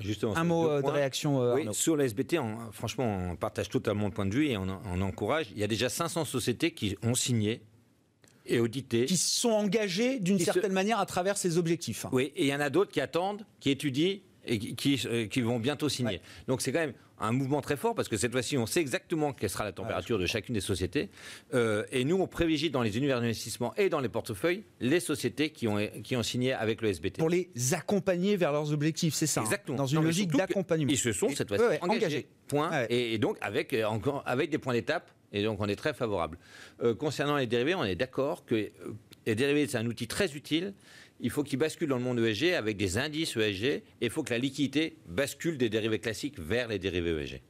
Justement, 0.00 0.36
Un 0.36 0.42
mot 0.42 0.68
euh, 0.68 0.76
de 0.78 0.82
points. 0.82 0.92
réaction, 0.92 1.40
euh, 1.40 1.54
Oui, 1.54 1.68
sur 1.72 1.96
la 1.96 2.04
SBT, 2.04 2.40
on- 2.40 2.72
franchement, 2.72 3.28
on 3.30 3.36
partage 3.36 3.68
totalement 3.68 4.06
le 4.06 4.12
point 4.12 4.26
de 4.26 4.34
vue 4.34 4.48
et 4.48 4.56
on, 4.56 4.66
on 4.92 5.00
encourage. 5.02 5.46
Il 5.52 5.58
y 5.60 5.62
a 5.62 5.68
déjà 5.68 5.88
500 5.88 6.24
sociétés 6.24 6.72
qui 6.72 6.96
ont 7.04 7.14
signé 7.14 7.62
et 8.46 8.60
audité. 8.60 9.06
Qui 9.06 9.16
sont 9.16 9.50
engagés 9.50 10.18
d'une 10.18 10.38
se- 10.38 10.44
certaine 10.44 10.72
manière 10.72 10.98
à 10.98 11.06
travers 11.06 11.36
ces 11.36 11.58
objectifs. 11.58 12.06
Oui, 12.12 12.32
et 12.36 12.42
il 12.44 12.48
y 12.48 12.54
en 12.54 12.60
a 12.60 12.70
d'autres 12.70 12.90
qui 12.92 13.00
attendent, 13.00 13.44
qui 13.60 13.70
étudient 13.70 14.18
et 14.46 14.58
qui, 14.58 14.74
qui, 14.74 15.00
euh, 15.06 15.44
vont 15.44 15.58
bientôt 15.58 15.88
signer. 15.88 16.16
Ouais. 16.16 16.20
Donc 16.48 16.60
c'est 16.60 16.70
quand 16.72 16.80
même 16.80 16.92
un 17.18 17.30
mouvement 17.32 17.60
très 17.62 17.76
fort 17.76 17.94
parce 17.94 18.08
que 18.08 18.16
cette 18.18 18.32
fois-ci, 18.32 18.58
on 18.58 18.66
sait 18.66 18.80
exactement 18.80 19.32
quelle 19.32 19.48
sera 19.48 19.64
la 19.64 19.72
température 19.72 20.18
de 20.18 20.26
chacune 20.26 20.54
des 20.54 20.60
sociétés. 20.60 21.08
Euh, 21.54 21.84
et 21.92 22.04
nous, 22.04 22.16
on 22.16 22.26
privilégie 22.26 22.70
dans 22.70 22.82
les 22.82 22.98
univers 22.98 23.20
d'investissement 23.20 23.72
et 23.76 23.88
dans 23.88 24.00
les 24.00 24.08
portefeuilles 24.10 24.64
les 24.80 25.00
sociétés 25.00 25.50
qui 25.50 25.66
ont, 25.68 25.78
qui 26.02 26.16
ont 26.16 26.22
signé 26.24 26.52
avec 26.52 26.82
le 26.82 26.88
SBT. 26.88 27.18
Pour 27.18 27.30
les 27.30 27.48
accompagner 27.72 28.36
vers 28.36 28.52
leurs 28.52 28.72
objectifs, 28.72 29.14
c'est 29.14 29.28
ça. 29.28 29.40
hein, 29.40 29.44
Exactement. 29.44 29.78
Dans 29.78 29.86
une 29.86 30.00
Non, 30.00 30.02
logique 30.04 30.32
d'accompagnement. 30.32 30.90
Ils 30.90 30.98
se 30.98 31.12
sont 31.12 31.28
cette 31.30 31.48
fois-ci 31.48 31.62
Ouais, 31.62 31.70
ouais, 31.70 31.78
engagés. 31.82 31.96
engagés. 32.04 32.26
Point. 32.48 32.70
Ouais. 32.70 32.86
Et, 32.90 33.14
et 33.14 33.18
donc 33.18 33.38
avec, 33.40 33.72
euh, 33.72 33.84
encore, 33.84 34.22
avec 34.26 34.50
des 34.50 34.58
points 34.58 34.74
d'étape. 34.74 35.10
Et 35.34 35.42
donc 35.42 35.60
on 35.60 35.66
est 35.66 35.76
très 35.76 35.92
favorable. 35.92 36.38
Euh, 36.82 36.94
concernant 36.94 37.36
les 37.36 37.46
dérivés, 37.46 37.74
on 37.74 37.84
est 37.84 37.96
d'accord 37.96 38.46
que 38.46 38.54
euh, 38.54 38.70
les 39.26 39.34
dérivés, 39.34 39.66
c'est 39.66 39.76
un 39.76 39.86
outil 39.86 40.06
très 40.06 40.34
utile. 40.34 40.72
Il 41.20 41.30
faut 41.30 41.42
qu'il 41.42 41.58
bascule 41.58 41.88
dans 41.88 41.96
le 41.96 42.02
monde 42.02 42.18
ESG 42.18 42.54
avec 42.54 42.76
des 42.76 42.98
indices 42.98 43.36
ESG. 43.36 43.64
Et 43.64 43.82
il 44.00 44.10
faut 44.10 44.22
que 44.22 44.30
la 44.30 44.38
liquidité 44.38 44.96
bascule 45.06 45.58
des 45.58 45.68
dérivés 45.68 45.98
classiques 45.98 46.38
vers 46.38 46.68
les 46.68 46.78
dérivés 46.78 47.22
ESG. 47.22 47.40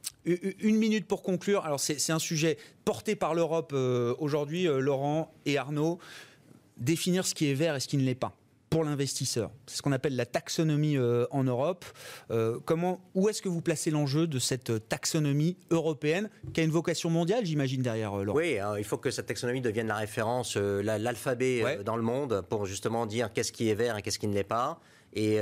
Une 0.59 0.77
minute 0.77 1.05
pour 1.05 1.21
conclure. 1.21 1.63
Alors, 1.65 1.79
c'est 1.79 2.11
un 2.11 2.19
sujet 2.19 2.57
porté 2.85 3.15
par 3.15 3.33
l'Europe 3.33 3.71
euh, 3.73 4.15
aujourd'hui, 4.19 4.65
Laurent 4.65 5.33
et 5.45 5.57
Arnaud. 5.57 5.99
Définir 6.77 7.25
ce 7.25 7.33
qui 7.33 7.49
est 7.49 7.53
vert 7.53 7.75
et 7.75 7.79
ce 7.79 7.87
qui 7.87 7.97
ne 7.97 8.03
l'est 8.03 8.15
pas 8.15 8.35
pour 8.75 8.83
l'investisseur. 8.83 9.51
C'est 9.67 9.77
ce 9.77 9.81
qu'on 9.81 9.93
appelle 9.93 10.17
la 10.17 10.25
taxonomie 10.25 10.97
euh, 10.97 11.25
en 11.31 11.45
Europe. 11.45 11.85
Euh, 12.29 12.59
comment, 12.65 12.99
où 13.13 13.29
est-ce 13.29 13.41
que 13.41 13.47
vous 13.47 13.61
placez 13.61 13.89
l'enjeu 13.89 14.27
de 14.27 14.37
cette 14.37 14.69
euh, 14.69 14.79
taxonomie 14.79 15.55
européenne 15.71 16.29
qui 16.53 16.59
a 16.59 16.63
une 16.65 16.71
vocation 16.71 17.09
mondiale, 17.09 17.45
j'imagine, 17.45 17.81
derrière 17.81 18.13
Laurent? 18.17 18.37
Oui, 18.37 18.59
hein, 18.59 18.73
il 18.77 18.83
faut 18.83 18.97
que 18.97 19.11
cette 19.11 19.27
taxonomie 19.27 19.61
devienne 19.61 19.87
la 19.87 19.95
référence, 19.95 20.57
euh, 20.57 20.83
la- 20.83 20.99
l'alphabet 20.99 21.63
Ouais. 21.63 21.83
dans 21.85 21.95
le 21.95 22.03
monde 22.03 22.43
pour 22.49 22.65
justement 22.65 23.05
dire 23.05 23.31
qu'est-ce 23.31 23.53
qui 23.53 23.69
est 23.69 23.75
vert 23.75 23.95
et 23.97 24.01
qu'est-ce 24.01 24.19
qui 24.19 24.27
ne 24.27 24.33
l'est 24.33 24.43
pas. 24.43 24.81
Et 25.17 25.39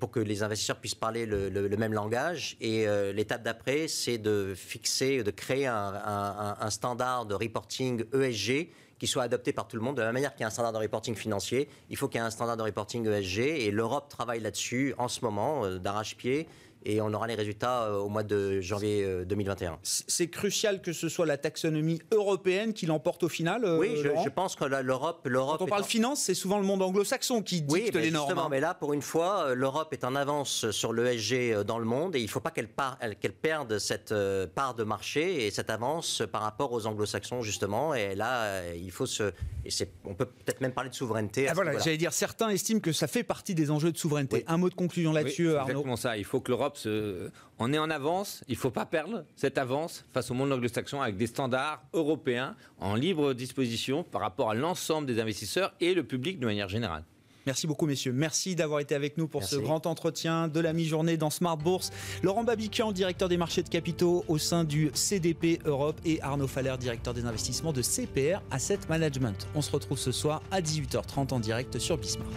pour 0.00 0.10
que 0.10 0.18
les 0.18 0.42
investisseurs 0.42 0.80
puissent 0.80 0.96
parler 0.96 1.24
le, 1.24 1.48
le- 1.48 1.68
le 1.68 1.76
même 1.76 1.92
langage. 1.92 2.56
Et 2.60 2.84
l'étape 3.12 3.44
d'après, 3.44 3.86
c'est 3.86 4.18
de 4.18 4.54
fixer, 4.56 5.22
de 5.22 5.30
créer 5.30 5.68
un, 5.68 5.76
un- 5.76 6.36
un- 6.48 6.56
un 6.58 6.70
standard 6.70 7.24
de 7.24 7.36
reporting 7.36 8.02
ESG 8.12 8.70
qui 8.98 9.06
soit 9.06 9.22
adopté 9.22 9.52
par 9.52 9.68
tout 9.68 9.76
le 9.76 9.82
monde. 9.82 9.96
De 9.96 10.00
la 10.00 10.08
même 10.08 10.14
manière 10.14 10.32
qu'il 10.32 10.42
y 10.42 10.44
a 10.44 10.48
un 10.48 10.50
standard 10.50 10.72
de 10.72 10.78
reporting 10.78 11.14
financier, 11.14 11.68
il 11.90 11.96
faut 11.96 12.08
qu'il 12.08 12.20
y 12.20 12.22
ait 12.22 12.26
un 12.26 12.30
standard 12.30 12.56
de 12.56 12.62
reporting 12.62 13.06
ESG. 13.06 13.38
Et 13.38 13.70
l'Europe 13.70 14.08
travaille 14.08 14.40
là-dessus 14.40 14.94
en 14.98 15.08
ce 15.08 15.24
moment, 15.24 15.64
euh, 15.64 15.78
d'arrache-pied. 15.78 16.48
Et 16.86 17.00
on 17.00 17.12
aura 17.14 17.26
les 17.26 17.34
résultats 17.34 17.84
euh, 17.84 17.96
au 17.98 18.08
mois 18.08 18.22
de 18.22 18.60
janvier 18.60 19.02
euh, 19.04 19.24
2021. 19.24 19.78
C- 19.82 20.04
C'est 20.06 20.28
crucial 20.28 20.82
que 20.82 20.92
ce 20.92 21.08
soit 21.08 21.24
la 21.24 21.38
taxonomie 21.38 22.00
européenne 22.12 22.74
qui 22.74 22.84
l'emporte 22.86 23.22
au 23.22 23.28
final. 23.28 23.64
euh, 23.64 23.78
Oui, 23.78 23.96
je, 23.96 24.28
pense 24.28 24.54
que 24.54 24.64
l'Europe, 24.64 25.22
l'Europe. 25.24 25.58
Quand 25.58 25.64
on 25.64 25.68
parle 25.68 25.82
en- 25.82 25.86
finance, 25.86 26.20
c'est 26.22 26.34
souvent 26.34 26.58
le 26.58 26.64
monde 26.66 26.82
anglo-saxon 26.82 27.42
qui 27.42 27.64
Oui, 27.70 27.82
dicte 27.84 27.94
mais 27.94 28.02
les 28.02 28.10
normes. 28.10 28.26
justement, 28.28 28.46
hein. 28.46 28.50
mais 28.50 28.60
là, 28.60 28.74
pour 28.74 28.92
une 28.92 29.00
fois, 29.02 29.46
euh, 29.48 29.54
l'Europe 29.54 29.92
est 29.92 30.04
en 30.04 30.14
avance 30.14 30.70
sur 30.72 30.92
l'ESG 30.92 31.32
euh, 31.52 31.64
dans 31.64 31.78
le 31.78 31.84
monde 31.86 32.16
et 32.16 32.20
il 32.20 32.24
ne 32.24 32.28
faut 32.30 32.40
pas 32.40 32.50
qu'elle 32.50 32.68
perde 32.68 33.78
cette 33.78 34.12
euh, 34.12 34.46
part 34.46 34.74
de 34.74 34.84
marché 34.84 35.46
et 35.46 35.50
cette 35.50 35.70
avance 35.70 36.22
par 36.30 36.42
rapport 36.42 36.72
aux 36.72 36.86
anglo-saxons, 36.86 37.40
justement. 37.42 37.94
Et 37.94 38.14
là, 38.14 38.42
euh, 38.42 38.74
il 38.76 38.90
faut 38.90 39.06
se. 39.06 39.32
Et 39.64 39.70
on 40.04 40.14
peut 40.14 40.26
peut-être 40.26 40.60
même 40.60 40.72
parler 40.72 40.90
de 40.90 40.94
souveraineté. 40.94 41.48
Ah, 41.48 41.54
voilà, 41.54 41.78
j'allais 41.78 41.96
dire, 41.96 42.12
certains 42.12 42.50
estiment 42.50 42.80
que 42.80 42.92
ça 42.92 43.06
fait 43.06 43.22
partie 43.22 43.54
des 43.54 43.70
enjeux 43.70 43.90
de 43.92 43.96
souveraineté. 43.98 44.36
Oui. 44.36 44.44
Un 44.48 44.58
mot 44.58 44.68
de 44.68 44.74
conclusion 44.74 45.12
là-dessus, 45.12 45.48
Oui, 45.48 45.54
Arnaud. 45.56 45.70
exactement 45.70 45.96
ça. 45.96 46.16
Il 46.18 46.24
faut 46.24 46.40
que 46.40 46.50
l'Europe 46.50 46.73
se... 46.76 47.30
On 47.58 47.72
est 47.72 47.78
en 47.78 47.90
avance, 47.90 48.42
il 48.48 48.54
ne 48.54 48.58
faut 48.58 48.70
pas 48.70 48.86
perdre 48.86 49.24
cette 49.36 49.58
avance 49.58 50.04
face 50.12 50.30
au 50.30 50.34
monde 50.34 50.52
anglo-saxon 50.52 51.00
avec 51.00 51.16
des 51.16 51.26
standards 51.26 51.82
européens 51.92 52.56
en 52.78 52.94
libre 52.94 53.32
disposition 53.32 54.02
par 54.02 54.20
rapport 54.20 54.50
à 54.50 54.54
l'ensemble 54.54 55.06
des 55.06 55.20
investisseurs 55.20 55.72
et 55.80 55.94
le 55.94 56.04
public 56.04 56.40
de 56.40 56.46
manière 56.46 56.68
générale. 56.68 57.04
Merci 57.46 57.66
beaucoup, 57.66 57.86
messieurs. 57.86 58.12
Merci 58.12 58.54
d'avoir 58.54 58.80
été 58.80 58.94
avec 58.94 59.18
nous 59.18 59.28
pour 59.28 59.44
ce 59.44 59.56
grand 59.56 59.86
entretien 59.86 60.48
de 60.48 60.60
la 60.60 60.72
mi-journée 60.72 61.16
dans 61.16 61.30
Smart 61.30 61.58
Bourse. 61.58 61.90
Laurent 62.22 62.44
Babiquian, 62.44 62.92
directeur 62.92 63.28
des 63.28 63.36
marchés 63.36 63.62
de 63.62 63.68
capitaux 63.68 64.24
au 64.28 64.38
sein 64.38 64.64
du 64.64 64.90
CDP 64.94 65.58
Europe 65.64 66.00
et 66.04 66.22
Arnaud 66.22 66.46
Faller, 66.46 66.74
directeur 66.78 67.12
des 67.12 67.26
investissements 67.26 67.72
de 67.72 67.82
CPR 67.82 68.40
Asset 68.50 68.80
Management. 68.88 69.46
On 69.54 69.62
se 69.62 69.70
retrouve 69.70 69.98
ce 69.98 70.12
soir 70.12 70.42
à 70.50 70.62
18h30 70.62 71.34
en 71.34 71.40
direct 71.40 71.78
sur 71.78 71.98
Bismart. 71.98 72.28